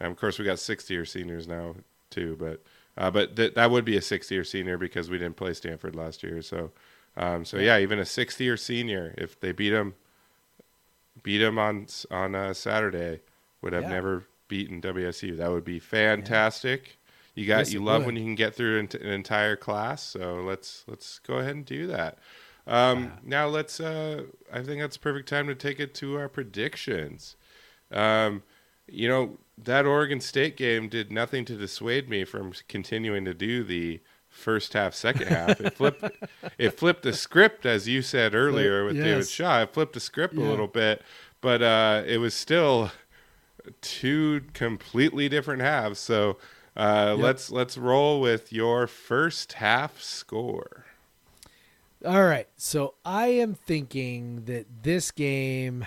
And 0.00 0.12
of 0.12 0.16
course, 0.18 0.38
we 0.38 0.44
got 0.44 0.58
sixth 0.60 0.90
year 0.90 1.04
seniors 1.04 1.48
now 1.48 1.74
too, 2.10 2.36
but 2.38 2.62
uh, 2.96 3.10
but 3.10 3.36
th- 3.36 3.54
that 3.54 3.70
would 3.70 3.84
be 3.84 3.96
a 3.96 4.02
sixth 4.02 4.30
year 4.30 4.44
senior 4.44 4.78
because 4.78 5.10
we 5.10 5.18
didn't 5.18 5.36
play 5.36 5.52
Stanford 5.54 5.94
last 5.96 6.22
year. 6.22 6.40
So 6.42 6.70
um, 7.16 7.44
so 7.44 7.58
yeah, 7.58 7.78
even 7.78 7.98
a 7.98 8.04
sixth 8.06 8.40
year 8.40 8.56
senior, 8.56 9.14
if 9.18 9.38
they 9.40 9.52
beat 9.52 9.72
him, 9.72 9.94
beat 11.22 11.40
him 11.42 11.58
on 11.58 11.86
on 12.10 12.34
uh, 12.34 12.54
Saturday, 12.54 13.20
would 13.60 13.72
have 13.72 13.84
Yeah. 13.84 13.90
never 13.90 14.24
beaten 14.48 14.80
WSU. 14.80 15.36
That 15.36 15.50
would 15.50 15.64
be 15.64 15.78
fantastic. 15.78 16.98
You 17.34 17.46
got 17.46 17.58
Yes, 17.58 17.72
you 17.72 17.84
love 17.84 18.00
would. 18.00 18.06
when 18.06 18.16
you 18.16 18.22
can 18.24 18.34
get 18.34 18.54
through 18.54 18.80
an, 18.80 18.88
an 19.00 19.08
entire 19.12 19.54
class. 19.56 20.02
So 20.02 20.42
let's 20.44 20.84
let's 20.88 21.20
go 21.20 21.34
ahead 21.34 21.54
and 21.54 21.64
do 21.64 21.86
that. 21.86 22.18
Um, 22.66 23.12
Now 23.24 23.46
let's. 23.46 23.80
Uh, 23.80 24.24
I 24.52 24.62
think 24.62 24.80
that's 24.80 24.96
the 24.96 25.02
perfect 25.02 25.28
time 25.28 25.46
to 25.46 25.54
take 25.54 25.78
it 25.80 25.94
to 25.96 26.16
our 26.18 26.28
predictions. 26.28 27.36
Um, 27.92 28.42
you 28.86 29.08
know, 29.08 29.38
that 29.56 29.86
Oregon 29.86 30.20
State 30.20 30.56
game 30.56 30.88
did 30.88 31.12
nothing 31.12 31.44
to 31.46 31.56
dissuade 31.56 32.08
me 32.08 32.24
from 32.24 32.52
continuing 32.68 33.24
to 33.26 33.34
do 33.34 33.62
the 33.62 34.00
first 34.28 34.72
half, 34.72 34.94
second 34.94 35.28
half. 35.28 35.60
It 35.60 35.74
flipped, 35.74 36.04
it 36.58 36.70
flipped 36.70 37.02
the 37.02 37.12
script, 37.12 37.64
as 37.66 37.86
you 37.88 38.02
said 38.02 38.34
earlier 38.34 38.84
with 38.84 38.96
David 38.96 39.28
Shaw. 39.28 39.62
It 39.62 39.72
flipped 39.72 39.92
the 39.94 40.00
script 40.00 40.34
a 40.34 40.40
little 40.40 40.66
bit, 40.68 41.02
but 41.40 41.62
uh, 41.62 42.02
it 42.06 42.18
was 42.18 42.34
still 42.34 42.90
two 43.80 44.42
completely 44.54 45.28
different 45.28 45.62
halves. 45.62 45.98
So 45.98 46.38
uh, 46.76 47.14
Yep. 47.16 47.24
let's 47.24 47.50
let's 47.50 47.76
roll 47.78 48.20
with 48.20 48.52
your 48.52 48.86
first 48.86 49.54
half 49.54 50.00
score. 50.00 50.86
All 52.06 52.24
right. 52.24 52.46
So 52.56 52.94
I 53.04 53.26
am 53.28 53.54
thinking 53.54 54.44
that 54.44 54.66
this 54.82 55.10
game. 55.10 55.84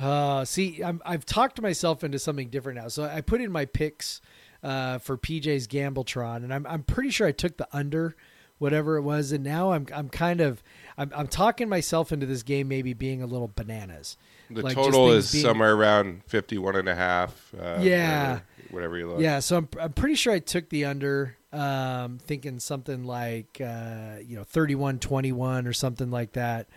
Uh, 0.00 0.44
see, 0.44 0.82
I'm, 0.82 1.00
I've 1.04 1.24
talked 1.24 1.60
myself 1.60 2.02
into 2.02 2.18
something 2.18 2.48
different 2.48 2.78
now. 2.80 2.88
So 2.88 3.04
I 3.04 3.20
put 3.20 3.40
in 3.40 3.52
my 3.52 3.66
picks 3.66 4.20
uh, 4.62 4.98
for 4.98 5.16
PJ's 5.16 5.68
Gambletron, 5.68 6.36
and 6.36 6.52
I'm 6.52 6.66
I'm 6.66 6.82
pretty 6.82 7.10
sure 7.10 7.26
I 7.26 7.32
took 7.32 7.56
the 7.56 7.68
under, 7.72 8.16
whatever 8.62 8.96
it 8.96 9.02
was, 9.02 9.32
and 9.32 9.44
now 9.44 9.72
I'm 9.72 9.86
I'm 9.94 10.08
kind 10.08 10.40
of 10.40 10.62
I'm 10.96 11.12
I'm 11.14 11.26
talking 11.26 11.68
myself 11.68 12.12
into 12.12 12.24
this 12.26 12.42
game 12.42 12.68
maybe 12.68 12.94
being 12.94 13.20
a 13.22 13.26
little 13.26 13.50
bananas. 13.54 14.16
The 14.50 14.62
Like, 14.62 14.74
total 14.74 15.10
is 15.12 15.32
being- 15.32 15.44
somewhere 15.44 15.74
around 15.74 16.22
51 16.26 16.76
and 16.76 16.88
a 16.88 16.94
half. 16.94 17.52
Uh, 17.58 17.78
Yeah. 17.80 18.20
Whatever, 18.30 18.44
whatever 18.70 18.98
you 18.98 19.08
look. 19.10 19.20
Yeah, 19.20 19.40
so 19.40 19.56
I'm 19.58 19.68
I'm 19.80 19.92
pretty 19.92 20.14
sure 20.14 20.32
I 20.32 20.38
took 20.38 20.68
the 20.70 20.84
under, 20.86 21.36
um, 21.52 22.18
thinking 22.18 22.58
something 22.60 23.04
like 23.04 23.60
uh, 23.60 24.16
you 24.24 24.36
know 24.36 24.44
31-21 24.44 25.66
or 25.66 25.72
something 25.72 26.10
like 26.10 26.32
that. 26.32 26.68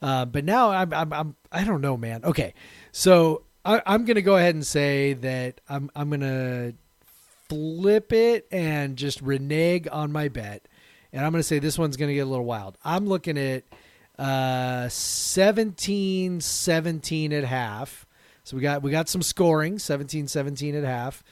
Uh, 0.00 0.24
but 0.24 0.44
now 0.44 0.70
I'm, 0.70 0.92
I'm 0.92 1.12
I'm 1.12 1.36
I 1.50 1.64
don't 1.64 1.80
know, 1.80 1.96
man. 1.96 2.24
Okay, 2.24 2.54
so 2.90 3.42
I, 3.64 3.80
I'm 3.86 4.04
gonna 4.04 4.20
go 4.22 4.36
ahead 4.36 4.54
and 4.54 4.66
say 4.66 5.12
that 5.14 5.60
I'm 5.68 5.90
I'm 5.94 6.10
gonna 6.10 6.72
flip 7.48 8.12
it 8.12 8.46
and 8.50 8.96
just 8.96 9.20
renege 9.20 9.86
on 9.92 10.10
my 10.12 10.28
bet, 10.28 10.66
and 11.12 11.24
I'm 11.24 11.32
gonna 11.32 11.42
say 11.42 11.58
this 11.58 11.78
one's 11.78 11.96
gonna 11.96 12.14
get 12.14 12.20
a 12.20 12.26
little 12.26 12.44
wild. 12.44 12.78
I'm 12.84 13.06
looking 13.06 13.38
at 13.38 13.64
uh 14.18 14.88
17 14.88 16.40
17 16.40 17.32
at 17.32 17.44
half. 17.44 18.06
So 18.44 18.56
we 18.56 18.62
got 18.62 18.82
we 18.82 18.90
got 18.90 19.08
some 19.08 19.22
scoring, 19.22 19.76
17-17 19.76 20.76
at 20.76 20.84
half. 20.84 21.22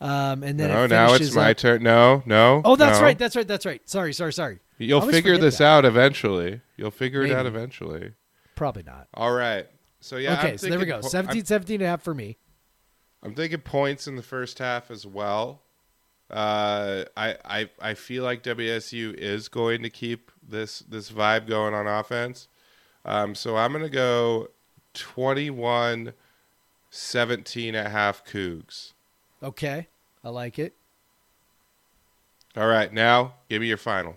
Um, 0.00 0.42
and 0.44 0.60
then 0.60 0.70
No, 0.70 0.84
it 0.84 0.88
now 0.88 1.14
it's 1.14 1.34
my 1.34 1.50
up- 1.50 1.56
turn. 1.56 1.82
No, 1.82 2.22
no. 2.24 2.62
Oh, 2.64 2.76
that's 2.76 2.98
no. 2.98 3.04
right. 3.04 3.18
That's 3.18 3.34
right. 3.34 3.48
That's 3.48 3.66
right. 3.66 3.80
Sorry, 3.88 4.12
sorry, 4.12 4.32
sorry. 4.32 4.60
You'll 4.78 5.00
figure 5.00 5.38
this 5.38 5.58
that. 5.58 5.64
out 5.64 5.84
eventually. 5.84 6.60
You'll 6.76 6.92
figure 6.92 7.22
it 7.22 7.32
out 7.32 7.46
eventually. 7.46 8.12
Probably 8.54 8.84
not. 8.84 9.08
All 9.14 9.32
right. 9.32 9.66
So 10.00 10.16
yeah. 10.16 10.38
okay, 10.38 10.56
so 10.56 10.68
there 10.68 10.78
we 10.78 10.84
go. 10.84 11.00
po- 11.00 11.08
17 11.08 11.44
17 11.44 11.74
and 11.76 11.82
a 11.82 11.86
half 11.88 12.02
for 12.02 12.14
me. 12.14 12.36
I'm, 13.22 13.30
I'm 13.30 13.34
thinking 13.34 13.60
points 13.60 14.06
in 14.06 14.14
the 14.14 14.22
first 14.22 14.58
half 14.60 14.90
as 14.90 15.04
well. 15.06 15.62
Uh, 16.30 17.04
I, 17.16 17.36
I 17.44 17.70
I 17.80 17.94
feel 17.94 18.22
like 18.22 18.42
WSU 18.42 19.14
is 19.14 19.48
going 19.48 19.82
to 19.82 19.90
keep 19.90 20.30
this 20.46 20.80
this 20.80 21.10
vibe 21.10 21.46
going 21.46 21.74
on 21.74 21.86
offense. 21.86 22.48
Um, 23.04 23.34
so 23.34 23.56
I'm 23.56 23.72
gonna 23.72 23.88
go 23.88 24.48
21 24.94 26.12
17 26.90 27.74
at 27.74 27.90
half 27.90 28.24
Cougs. 28.24 28.92
Okay. 29.42 29.88
I 30.24 30.30
like 30.30 30.58
it. 30.58 30.74
All 32.56 32.66
right, 32.66 32.92
now 32.92 33.34
give 33.48 33.60
me 33.62 33.68
your 33.68 33.76
final. 33.76 34.16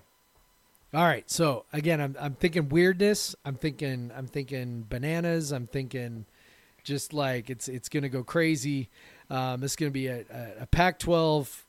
All 0.94 1.04
right. 1.04 1.30
So 1.30 1.66
again, 1.72 2.02
I'm 2.02 2.16
I'm 2.20 2.34
thinking 2.34 2.68
weirdness. 2.70 3.36
I'm 3.46 3.56
thinking 3.56 4.12
I'm 4.16 4.28
thinking 4.28 4.86
bananas. 4.90 5.52
I'm 5.52 5.68
thinking 5.68 6.26
just 6.84 7.14
like 7.14 7.50
it's 7.50 7.70
it's 7.70 7.88
gonna 7.88 8.10
go 8.10 8.24
crazy. 8.24 8.90
Um, 9.30 9.64
it's 9.64 9.78
gonna 9.78 9.92
be 9.92 10.08
a, 10.08 10.26
a, 10.30 10.64
a 10.64 10.66
Pac-12 10.66 11.62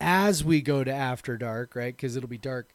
as 0.00 0.44
we 0.44 0.60
go 0.60 0.84
to 0.84 0.92
after 0.92 1.36
dark, 1.36 1.74
right? 1.74 1.94
Because 1.94 2.16
it'll 2.16 2.28
be 2.28 2.38
dark 2.38 2.74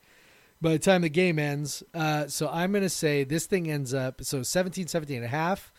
by 0.61 0.71
the 0.71 0.79
time 0.79 1.01
the 1.01 1.09
game 1.09 1.37
ends. 1.39 1.83
Uh, 1.93 2.27
so 2.27 2.49
I'm 2.49 2.71
gonna 2.71 2.89
say 2.89 3.23
this 3.23 3.45
thing 3.45 3.69
ends 3.69 3.93
up 3.93 4.23
so 4.23 4.43
17, 4.43 4.87
17 4.87 5.17
and 5.17 5.25
a 5.25 5.29
half 5.29 5.71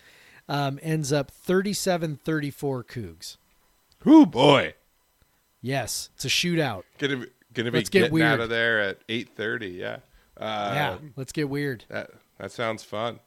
um, 0.49 0.79
ends 0.83 1.13
up 1.13 1.31
37, 1.31 2.17
34 2.23 2.85
Cougs. 2.85 3.37
Whoo 4.05 4.27
boy, 4.27 4.75
Yes, 5.63 6.11
it's 6.15 6.27
a 6.27 6.29
shootout. 6.29 6.83
gonna 6.99 7.17
be, 7.17 7.27
gonna 7.55 7.71
be 7.71 7.79
Let's 7.79 7.89
get 7.89 8.11
getting 8.11 8.21
out 8.21 8.41
of 8.41 8.51
there 8.51 8.81
at 8.81 9.07
8:30. 9.09 9.79
Yeah. 9.79 9.97
Uh, 10.37 10.73
yeah, 10.75 10.99
let's 11.17 11.33
get 11.33 11.49
weird. 11.49 11.85
That 11.89 12.11
that 12.39 12.53
sounds 12.53 12.85
fun. 12.85 13.21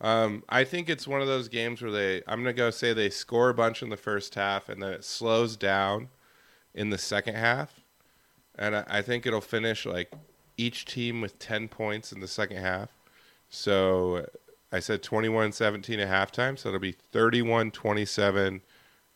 Um, 0.00 0.44
I 0.48 0.62
think 0.64 0.88
it's 0.88 1.08
one 1.08 1.22
of 1.22 1.26
those 1.26 1.48
games 1.48 1.82
where 1.82 1.90
they 1.90 2.22
I'm 2.28 2.40
gonna 2.40 2.52
go 2.52 2.70
say 2.70 2.92
they 2.92 3.10
score 3.10 3.48
a 3.48 3.54
bunch 3.54 3.82
in 3.82 3.88
the 3.88 3.96
first 3.96 4.36
half 4.36 4.68
and 4.68 4.80
then 4.80 4.92
it 4.92 5.04
slows 5.04 5.56
down 5.56 6.08
in 6.76 6.90
the 6.90 6.98
second 6.98 7.34
half, 7.34 7.80
and 8.56 8.76
I, 8.76 8.84
I 8.86 9.02
think 9.02 9.26
it'll 9.26 9.40
finish 9.40 9.84
like 9.86 10.12
each 10.56 10.84
team 10.84 11.20
with 11.20 11.38
10 11.40 11.66
points 11.68 12.12
in 12.12 12.20
the 12.20 12.28
second 12.28 12.58
half. 12.58 12.90
So 13.48 14.26
I 14.72 14.80
said 14.80 15.02
21-17 15.02 15.98
at 15.98 16.08
halftime, 16.32 16.58
so 16.58 16.68
it'll 16.68 16.80
be 16.80 16.96
31-27 17.12 18.60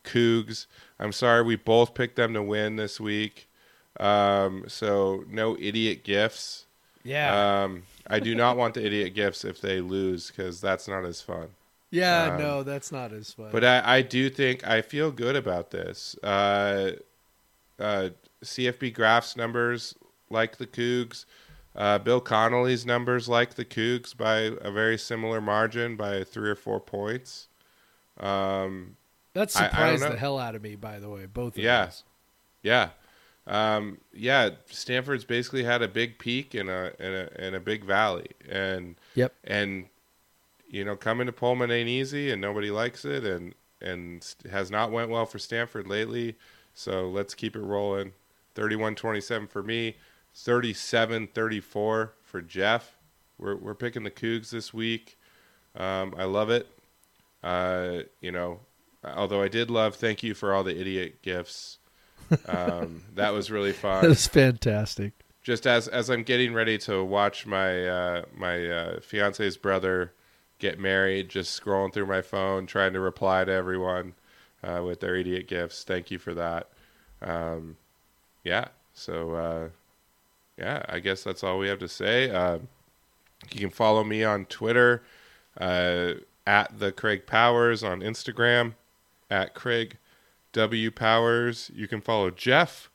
Cougs. 0.05 0.67
I'm 0.99 1.13
sorry 1.13 1.43
we 1.43 1.57
both 1.57 1.95
picked 1.95 2.17
them 2.17 2.35
to 2.35 2.43
win 2.43 2.77
this 2.77 2.99
week. 2.99 3.49
Um, 3.99 4.65
so 4.67 5.25
no 5.29 5.57
idiot 5.59 6.05
gifts. 6.05 6.65
Yeah, 7.03 7.63
Um, 7.63 7.85
I 8.07 8.21
do 8.21 8.35
not 8.35 8.57
want 8.57 8.75
the 8.75 8.85
idiot 8.85 9.15
gifts 9.15 9.45
if 9.45 9.61
they 9.61 9.81
lose 9.81 10.29
because 10.31 10.61
that's 10.61 10.87
not 10.89 11.05
as 11.05 11.21
fun. 11.23 11.49
yeah. 11.91 12.33
um, 12.35 12.39
no, 12.39 12.63
that's 12.63 12.93
not 12.93 13.13
as 13.13 13.33
fun. 13.33 13.49
But 13.53 13.65
I, 13.65 13.97
I 13.99 14.03
do 14.03 14.29
think 14.31 14.67
I 14.67 14.83
feel 14.83 15.11
good 15.11 15.35
about 15.37 15.71
this. 15.71 16.15
Uh, 16.23 16.93
uh, 17.81 18.11
CFB 18.45 18.93
Graph's 18.95 19.37
numbers 19.37 19.95
like 20.31 20.57
the 20.59 20.67
Cougs. 20.67 21.25
Uh, 21.75 21.99
Bill 21.99 22.21
Connolly's 22.21 22.85
numbers 22.85 23.29
like 23.29 23.55
the 23.55 23.65
Cougs 23.65 24.17
by 24.17 24.39
a 24.61 24.71
very 24.71 24.99
similar 24.99 25.41
margin 25.41 25.97
by 25.97 26.25
three 26.25 26.51
or 26.51 26.57
four 26.57 26.81
points. 26.81 27.49
Um, 28.19 28.97
That 29.35 29.55
I- 29.57 29.65
I 29.67 29.69
surprised 29.69 30.03
the 30.03 30.17
hell 30.17 30.39
out 30.39 30.55
of 30.55 30.63
me, 30.63 30.75
by 30.77 30.99
the 30.99 31.09
way. 31.09 31.27
Both 31.27 31.57
of 31.57 31.63
Yeah. 31.63 31.87
those. 31.87 32.05
Yeah. 32.63 32.91
Um, 33.47 33.99
yeah, 34.13 34.51
Stanford's 34.67 35.25
basically 35.25 35.65
had 35.65 35.83
a 35.83 35.89
big 35.89 36.19
peak 36.19 36.55
and 36.55 36.69
a 36.69 36.93
and 37.01 37.15
a 37.15 37.41
and 37.41 37.55
a 37.57 37.61
big 37.61 37.85
valley, 37.85 38.29
and 38.49 38.97
Yep. 39.15 39.35
and 39.45 39.89
you 40.69 40.85
know 40.85 40.95
coming 40.95 41.27
to 41.27 41.33
Pullman 41.33 41.71
ain't 41.71 41.89
easy, 41.89 42.31
and 42.31 42.41
nobody 42.41 42.71
likes 42.71 43.05
it, 43.05 43.25
and 43.25 43.55
and 43.81 44.35
has 44.51 44.71
not 44.71 44.93
went 44.93 45.09
well 45.11 45.25
for 45.27 45.39
Stanford 45.39 45.89
lately. 45.89 46.37
So 46.81 47.11
let's 47.11 47.35
keep 47.35 47.57
it 47.57 47.61
rolling. 47.61 48.13
31-27 48.55 49.51
for 49.51 49.63
me, 49.63 49.97
37-34 50.35 51.63
for 51.63 52.13
Jeff. 52.47 52.97
We're 53.39 53.57
we're 53.57 53.75
picking 53.75 54.03
the 54.03 54.11
Cougs 54.11 54.49
this 54.49 54.73
week. 54.73 55.19
Um, 55.77 56.15
I 56.17 56.25
love 56.25 56.49
it. 56.49 56.69
Uh, 57.43 58.05
you 58.23 58.33
know, 58.33 58.61
although 59.05 59.43
I 59.43 59.49
did 59.49 59.71
love. 59.71 59.95
Thank 59.95 60.23
you 60.23 60.33
for 60.33 60.55
all 60.55 60.65
the 60.65 60.79
idiot 60.79 61.21
gifts. 61.21 61.79
Um, 62.49 63.03
that 63.15 63.35
was 63.35 63.51
really 63.51 63.73
fun. 63.73 64.03
That 64.03 64.09
was 64.09 64.27
fantastic. 64.27 65.13
Just 65.43 65.67
as 65.67 65.87
as 65.87 66.09
I'm 66.09 66.23
getting 66.23 66.55
ready 66.55 66.79
to 66.79 67.05
watch 67.05 67.47
my 67.47 67.89
uh, 67.89 68.23
my 68.35 68.67
uh, 68.67 69.01
fiance's 69.01 69.59
brother 69.59 70.15
get 70.59 70.79
married, 70.79 71.29
just 71.29 71.61
scrolling 71.63 71.93
through 71.93 72.07
my 72.07 72.23
phone, 72.23 72.67
trying 72.67 72.95
to 72.95 73.01
reply 73.01 73.45
to 73.45 73.53
everyone 73.53 74.15
uh, 74.63 74.83
with 74.85 75.01
their 75.01 75.17
idiot 75.17 75.49
gifts. 75.49 75.85
Thank 75.85 76.11
you 76.11 76.19
for 76.19 76.35
that. 76.35 76.71
Um, 77.23 77.77
yeah. 78.45 78.69
So 78.93 79.35
uh, 79.35 79.69
yeah, 80.59 80.83
I 80.89 81.01
guess 81.01 81.23
that's 81.23 81.43
all 81.45 81.59
we 81.59 81.69
have 81.69 81.79
to 81.81 81.89
say. 81.89 82.31
Uh, 82.31 82.59
you 83.53 83.61
can 83.61 83.71
follow 83.71 84.05
me 84.05 84.23
on 84.23 84.45
Twitter 84.47 85.03
uh, 85.59 86.13
at 86.47 86.79
the 86.79 86.93
Craig 86.93 87.27
Powers 87.27 87.83
on 87.83 88.01
Instagram 88.01 88.75
at 89.31 89.55
Craig 89.55 89.97
W 90.53 90.91
Powers. 90.91 91.71
You 91.75 91.89
can 91.89 92.01
follow 92.01 92.31
Jeff 92.31 92.91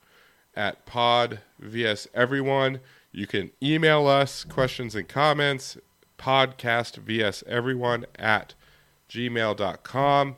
at 0.55 0.85
Pod 0.85 1.39
VS 1.59 2.07
Everyone. 2.13 2.79
You 3.11 3.27
can 3.27 3.51
email 3.63 4.07
us 4.07 4.43
questions 4.43 4.93
and 4.93 5.07
comments 5.07 5.77
podcast 6.17 6.97
vs 6.97 7.43
everyone 7.47 8.05
at 8.17 8.53
gmail.com. 9.09 10.35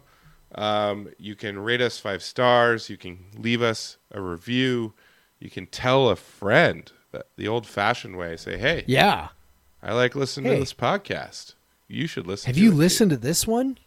Um, 0.56 1.10
you 1.18 1.36
can 1.36 1.60
rate 1.60 1.82
us 1.82 2.00
five 2.00 2.24
stars. 2.24 2.90
You 2.90 2.98
can 2.98 3.20
leave 3.38 3.62
us 3.62 3.98
a 4.12 4.22
review. 4.22 4.94
You 5.40 5.50
can 5.50 5.68
tell 5.68 6.10
a 6.10 6.16
friend 6.16 6.92
that 7.12 7.28
the 7.36 7.48
old 7.48 7.68
fashioned 7.68 8.18
way. 8.18 8.38
Say, 8.38 8.58
hey, 8.58 8.84
Yeah. 8.88 9.30
I 9.84 9.94
like 9.94 10.16
listening 10.16 10.48
Hey. 10.52 10.56
to 10.56 10.60
this 10.62 10.74
podcast. 10.74 11.54
You 11.88 12.08
should 12.08 12.26
listen. 12.28 12.48
Have 12.48 12.56
to 12.56 12.62
you 12.62 12.70
it 12.70 12.72
too." 12.72 12.78
listened 12.78 13.12
to 13.12 13.18
this 13.18 13.46
one? 13.46 13.78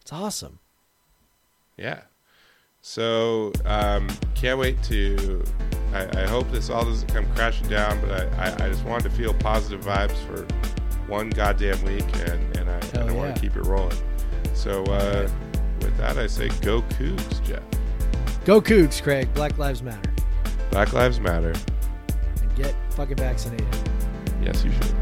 It's 0.00 0.12
awesome. 0.12 0.58
Yeah. 1.76 2.02
So 2.82 3.52
um, 3.64 4.08
can't 4.34 4.58
wait 4.58 4.82
to. 4.84 5.42
I, 5.92 6.22
I 6.22 6.26
hope 6.26 6.50
this 6.50 6.68
all 6.70 6.84
doesn't 6.84 7.12
come 7.12 7.26
crashing 7.34 7.68
down, 7.68 8.00
but 8.00 8.10
I, 8.34 8.48
I, 8.50 8.64
I 8.66 8.68
just 8.68 8.84
wanted 8.84 9.10
to 9.10 9.16
feel 9.16 9.34
positive 9.34 9.84
vibes 9.84 10.16
for 10.26 10.46
one 11.10 11.30
goddamn 11.30 11.82
week, 11.84 12.04
and, 12.28 12.56
and 12.56 12.68
I, 12.70 12.78
I 12.78 12.84
Hell 13.04 13.14
want 13.14 13.34
to 13.34 13.40
keep 13.40 13.56
it 13.56 13.62
rolling. 13.62 13.96
So 14.56 14.82
uh, 14.84 15.28
with 15.82 15.96
that, 15.98 16.18
I 16.18 16.26
say 16.26 16.48
go 16.60 16.82
Cougs, 16.82 17.44
Jeff. 17.44 17.62
Go 18.44 18.60
Cougs, 18.60 19.02
Craig. 19.02 19.32
Black 19.34 19.58
Lives 19.58 19.82
Matter. 19.82 20.10
Black 20.70 20.92
Lives 20.92 21.20
Matter. 21.20 21.54
And 22.42 22.56
get 22.56 22.74
fucking 22.94 23.16
vaccinated. 23.16 23.66
Yes, 24.42 24.64
you 24.64 24.72
should. 24.72 24.94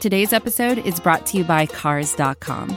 Today's 0.00 0.32
episode 0.32 0.78
is 0.78 0.98
brought 0.98 1.26
to 1.26 1.38
you 1.38 1.44
by 1.44 1.66
Cars.com. 1.66 2.76